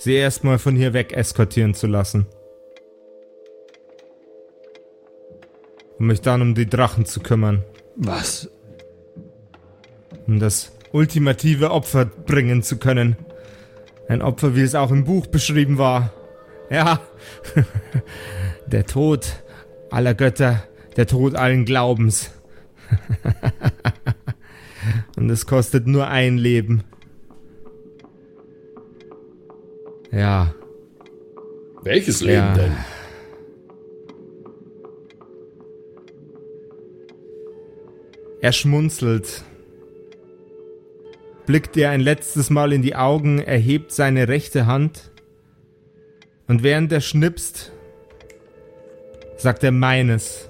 [0.02, 2.26] sie erstmal von hier weg eskortieren zu lassen.
[5.98, 7.64] Um mich dann um die Drachen zu kümmern.
[7.96, 8.48] Was?
[10.26, 13.16] um das ultimative Opfer bringen zu können.
[14.08, 16.12] Ein Opfer, wie es auch im Buch beschrieben war.
[16.70, 17.00] Ja,
[18.66, 19.42] der Tod
[19.90, 20.64] aller Götter,
[20.96, 22.30] der Tod allen Glaubens.
[25.16, 26.82] Und es kostet nur ein Leben.
[30.12, 30.54] Ja,
[31.84, 32.54] Welches Leben Ja.
[32.54, 32.76] denn?
[38.40, 39.42] Er schmunzelt,
[41.46, 45.10] blickt dir ein letztes Mal in die Augen, erhebt seine rechte Hand
[46.48, 47.72] und während er schnipst,
[49.36, 50.48] sagt er meines.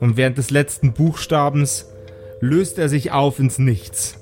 [0.00, 1.86] Und während des letzten Buchstabens
[2.40, 4.18] löst er sich auf ins Nichts,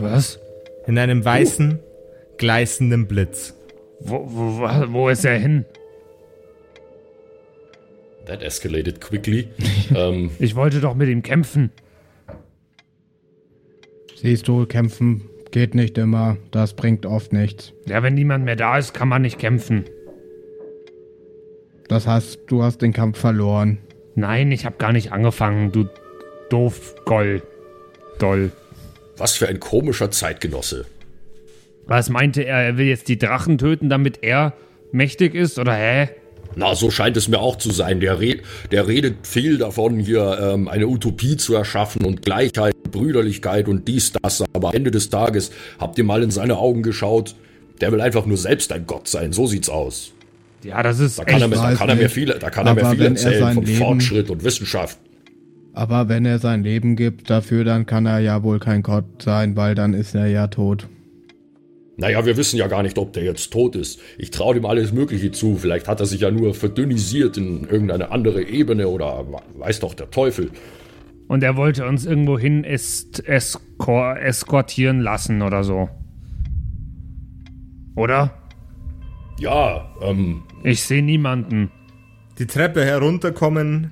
[0.00, 0.40] Was?
[0.86, 1.78] in einem weißen,
[2.38, 3.54] gleißenden Blitz.
[4.00, 5.64] Wo, wo, wo- wo ist er hin?
[8.26, 9.48] That escalated quickly.
[9.94, 11.70] ähm, Ich wollte doch mit ihm kämpfen.
[14.16, 16.36] Siehst du, kämpfen geht nicht immer.
[16.50, 17.72] Das bringt oft nichts.
[17.86, 19.84] Ja, wenn niemand mehr da ist, kann man nicht kämpfen.
[21.88, 23.78] Das heißt, du hast den Kampf verloren.
[24.14, 25.88] Nein, ich habe gar nicht angefangen, du
[26.50, 27.42] doof Goll.
[28.18, 28.50] Doll.
[29.16, 30.84] was für ein komischer Zeitgenosse.
[31.88, 32.58] Was meinte er?
[32.58, 34.52] Er will jetzt die Drachen töten, damit er
[34.92, 35.58] mächtig ist?
[35.58, 36.10] Oder hä?
[36.54, 38.00] Na, so scheint es mir auch zu sein.
[38.00, 43.68] Der, red, der redet viel davon, hier ähm, eine Utopie zu erschaffen und Gleichheit, Brüderlichkeit
[43.68, 44.44] und dies, das.
[44.52, 47.34] Aber am Ende des Tages habt ihr mal in seine Augen geschaut.
[47.80, 49.32] Der will einfach nur selbst ein Gott sein.
[49.32, 50.12] So sieht's aus.
[50.64, 52.74] Ja, das ist Da kann, er, mir, da kann er mir viel, da kann er
[52.74, 54.98] mir viel er erzählen sein von Leben- Fortschritt und Wissenschaft.
[55.72, 59.54] Aber wenn er sein Leben gibt dafür, dann kann er ja wohl kein Gott sein,
[59.56, 60.88] weil dann ist er ja tot.
[62.00, 64.00] Naja, wir wissen ja gar nicht, ob der jetzt tot ist.
[64.18, 65.56] Ich traue dem alles Mögliche zu.
[65.56, 69.26] Vielleicht hat er sich ja nur verdünnisiert in irgendeine andere Ebene oder
[69.56, 70.52] weiß doch der Teufel.
[71.26, 75.88] Und er wollte uns irgendwo hin est, eskor, eskortieren lassen oder so.
[77.96, 78.32] Oder?
[79.40, 81.72] Ja, ähm, Ich sehe niemanden.
[82.38, 83.90] Die Treppe herunterkommen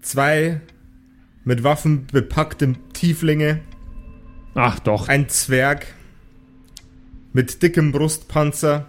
[0.00, 0.62] zwei
[1.44, 3.60] mit Waffen bepackte Tieflinge,
[4.54, 5.08] Ach doch.
[5.08, 5.86] ein Zwerg
[7.32, 8.86] mit dickem Brustpanzer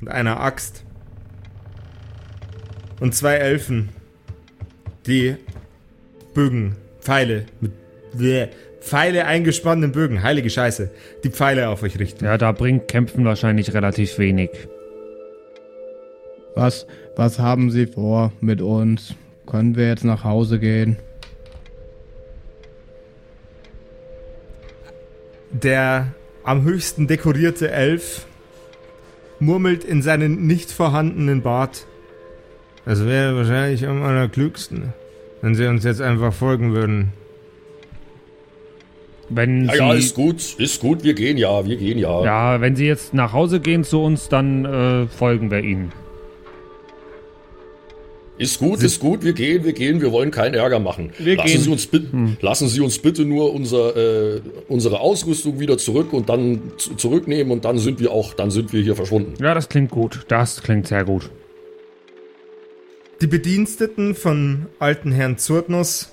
[0.00, 0.84] und einer Axt
[3.00, 3.90] und zwei Elfen,
[5.06, 5.36] die
[6.34, 7.72] Bögen, Pfeile mit
[8.14, 8.48] Bäh,
[8.80, 10.90] Pfeile eingespannten Bögen, heilige Scheiße,
[11.22, 12.24] die Pfeile auf euch richten.
[12.24, 14.50] Ja, da bringt Kämpfen wahrscheinlich relativ wenig.
[16.54, 16.86] Was,
[17.16, 19.14] was haben Sie vor mit uns?
[19.46, 20.96] Können wir jetzt nach Hause gehen?
[25.50, 26.14] Der
[26.44, 28.26] am höchsten dekorierte Elf
[29.40, 31.86] murmelt in seinen nicht vorhandenen Bart.
[32.84, 34.92] Das wäre wahrscheinlich am allerklügsten,
[35.40, 37.12] wenn sie uns jetzt einfach folgen würden.
[39.30, 42.22] Wenn ja, ja, sie, ist gut, ist gut, wir gehen ja, wir gehen ja.
[42.24, 45.92] ja, wenn sie jetzt nach Hause gehen zu uns, dann äh, folgen wir ihnen.
[48.36, 51.12] Ist gut, ist gut, wir gehen, wir gehen, wir wollen keinen Ärger machen.
[51.18, 51.60] Wir lassen, gehen.
[51.60, 52.08] Sie uns bitte,
[52.40, 53.96] lassen Sie uns bitte nur unser,
[54.36, 58.50] äh, unsere Ausrüstung wieder zurück und dann zu- zurücknehmen und dann sind wir auch, dann
[58.50, 59.34] sind wir hier verschwunden.
[59.40, 60.24] Ja, das klingt gut.
[60.26, 61.30] Das klingt sehr gut.
[63.20, 66.10] Die Bediensteten von alten Herrn Zurtnus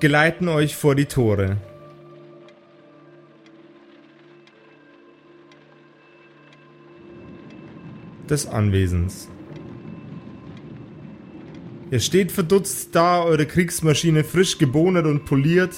[0.00, 1.58] geleiten euch vor die Tore.
[8.28, 9.28] Des Anwesens.
[11.90, 15.74] Ihr steht verdutzt da, eure Kriegsmaschine frisch gebonert und poliert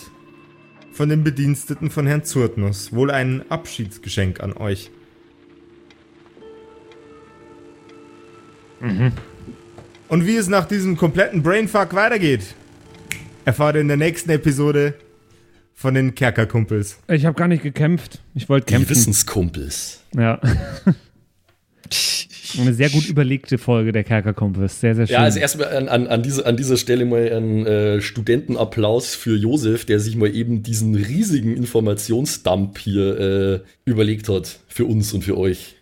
[0.93, 2.93] von den Bediensteten von Herrn Zurtnus.
[2.93, 4.91] Wohl ein Abschiedsgeschenk an euch.
[10.09, 12.55] Und wie es nach diesem kompletten Brainfuck weitergeht,
[13.45, 14.95] erfahrt ihr in der nächsten Episode
[15.75, 16.99] von den Kerkerkumpels.
[17.09, 18.23] Ich habe gar nicht gekämpft.
[18.35, 18.91] Ich wollte Die kämpfen.
[18.91, 20.05] Wissenskumpels.
[20.17, 20.41] Ja.
[22.59, 24.81] Eine sehr gut überlegte Folge der Kerkerkumpels.
[24.81, 25.15] Sehr, sehr schön.
[25.15, 29.37] Ja, also erstmal an, an, an, diese, an dieser Stelle mal ein äh, Studentenapplaus für
[29.37, 34.61] Josef, der sich mal eben diesen riesigen Informationsdump hier äh, überlegt hat.
[34.69, 35.77] Für uns und für euch.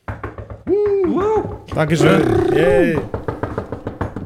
[1.74, 2.22] Dankeschön.
[2.55, 2.99] Yay.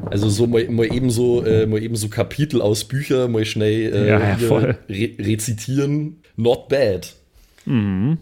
[0.05, 3.93] Also so mal, mal eben so äh, mal eben so Kapitel aus Büchern mal schnell
[3.93, 4.57] äh, Ja, ja.
[4.89, 6.17] Re rezitieren.
[6.35, 7.13] Not bad.
[7.65, 8.17] Mhm.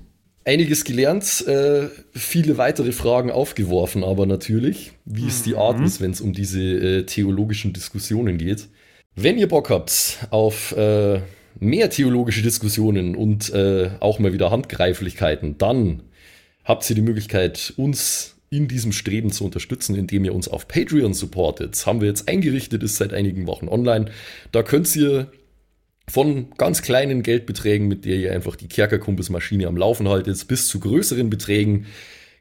[0.49, 5.59] Einiges gelernt, äh, viele weitere Fragen aufgeworfen, aber natürlich, wie es die Mhm.
[5.59, 8.67] Art ist, wenn es um diese äh, theologischen Diskussionen geht.
[9.15, 11.21] Wenn ihr Bock habt auf äh,
[11.59, 16.01] mehr theologische Diskussionen und äh, auch mal wieder Handgreiflichkeiten, dann
[16.63, 21.13] habt ihr die Möglichkeit, uns in diesem Streben zu unterstützen, indem ihr uns auf Patreon
[21.13, 21.73] supportet.
[21.73, 24.05] Das haben wir jetzt eingerichtet, ist seit einigen Wochen online.
[24.51, 25.31] Da könnt ihr
[26.09, 30.79] von ganz kleinen Geldbeträgen, mit der ihr einfach die Kerkerkumpelsmaschine am Laufen haltet, bis zu
[30.79, 31.85] größeren Beträgen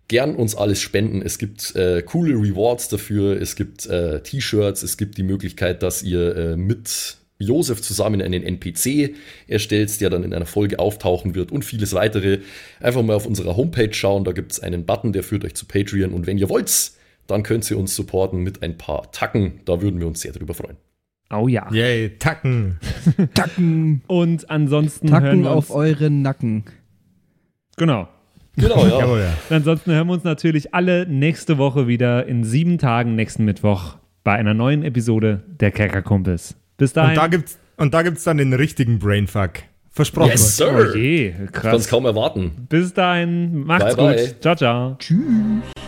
[0.08, 1.22] gern uns alles spenden.
[1.22, 6.02] Es gibt äh, coole Rewards dafür, es gibt äh, T-Shirts, es gibt die Möglichkeit, dass
[6.02, 9.14] ihr äh, mit Josef zusammen einen NPC
[9.46, 12.38] erstellt, der dann in einer Folge auftauchen wird und vieles weitere.
[12.80, 15.66] Einfach mal auf unserer Homepage schauen, da gibt es einen Button, der führt euch zu
[15.66, 16.92] Patreon und wenn ihr wollt,
[17.26, 19.60] dann könnt ihr uns supporten mit ein paar Tacken.
[19.66, 20.87] Da würden wir uns sehr drüber freuen.
[21.32, 21.66] Oh ja.
[21.72, 22.78] Yay, Tacken.
[23.34, 26.64] Tacken, Und ansonsten hören Tacken wir uns, auf euren Nacken.
[27.76, 28.08] Genau.
[28.56, 28.98] Genau, ja.
[28.98, 29.56] Jawohl, ja.
[29.56, 34.32] Ansonsten hören wir uns natürlich alle nächste Woche wieder in sieben Tagen nächsten Mittwoch bei
[34.34, 36.56] einer neuen Episode der Kerkerkumpels.
[36.76, 37.10] Bis dahin.
[37.10, 39.50] Und da gibt's, und da gibt's dann den richtigen Brainfuck.
[39.90, 40.30] Versprochen.
[40.30, 40.74] Yes, sir.
[40.92, 41.88] oh je, Ich kann es krass.
[41.88, 42.66] kaum erwarten.
[42.68, 44.16] Bis dahin, macht's Bye, gut.
[44.16, 44.40] bye.
[44.40, 44.96] Ciao, ciao.
[44.98, 45.87] Tschüss.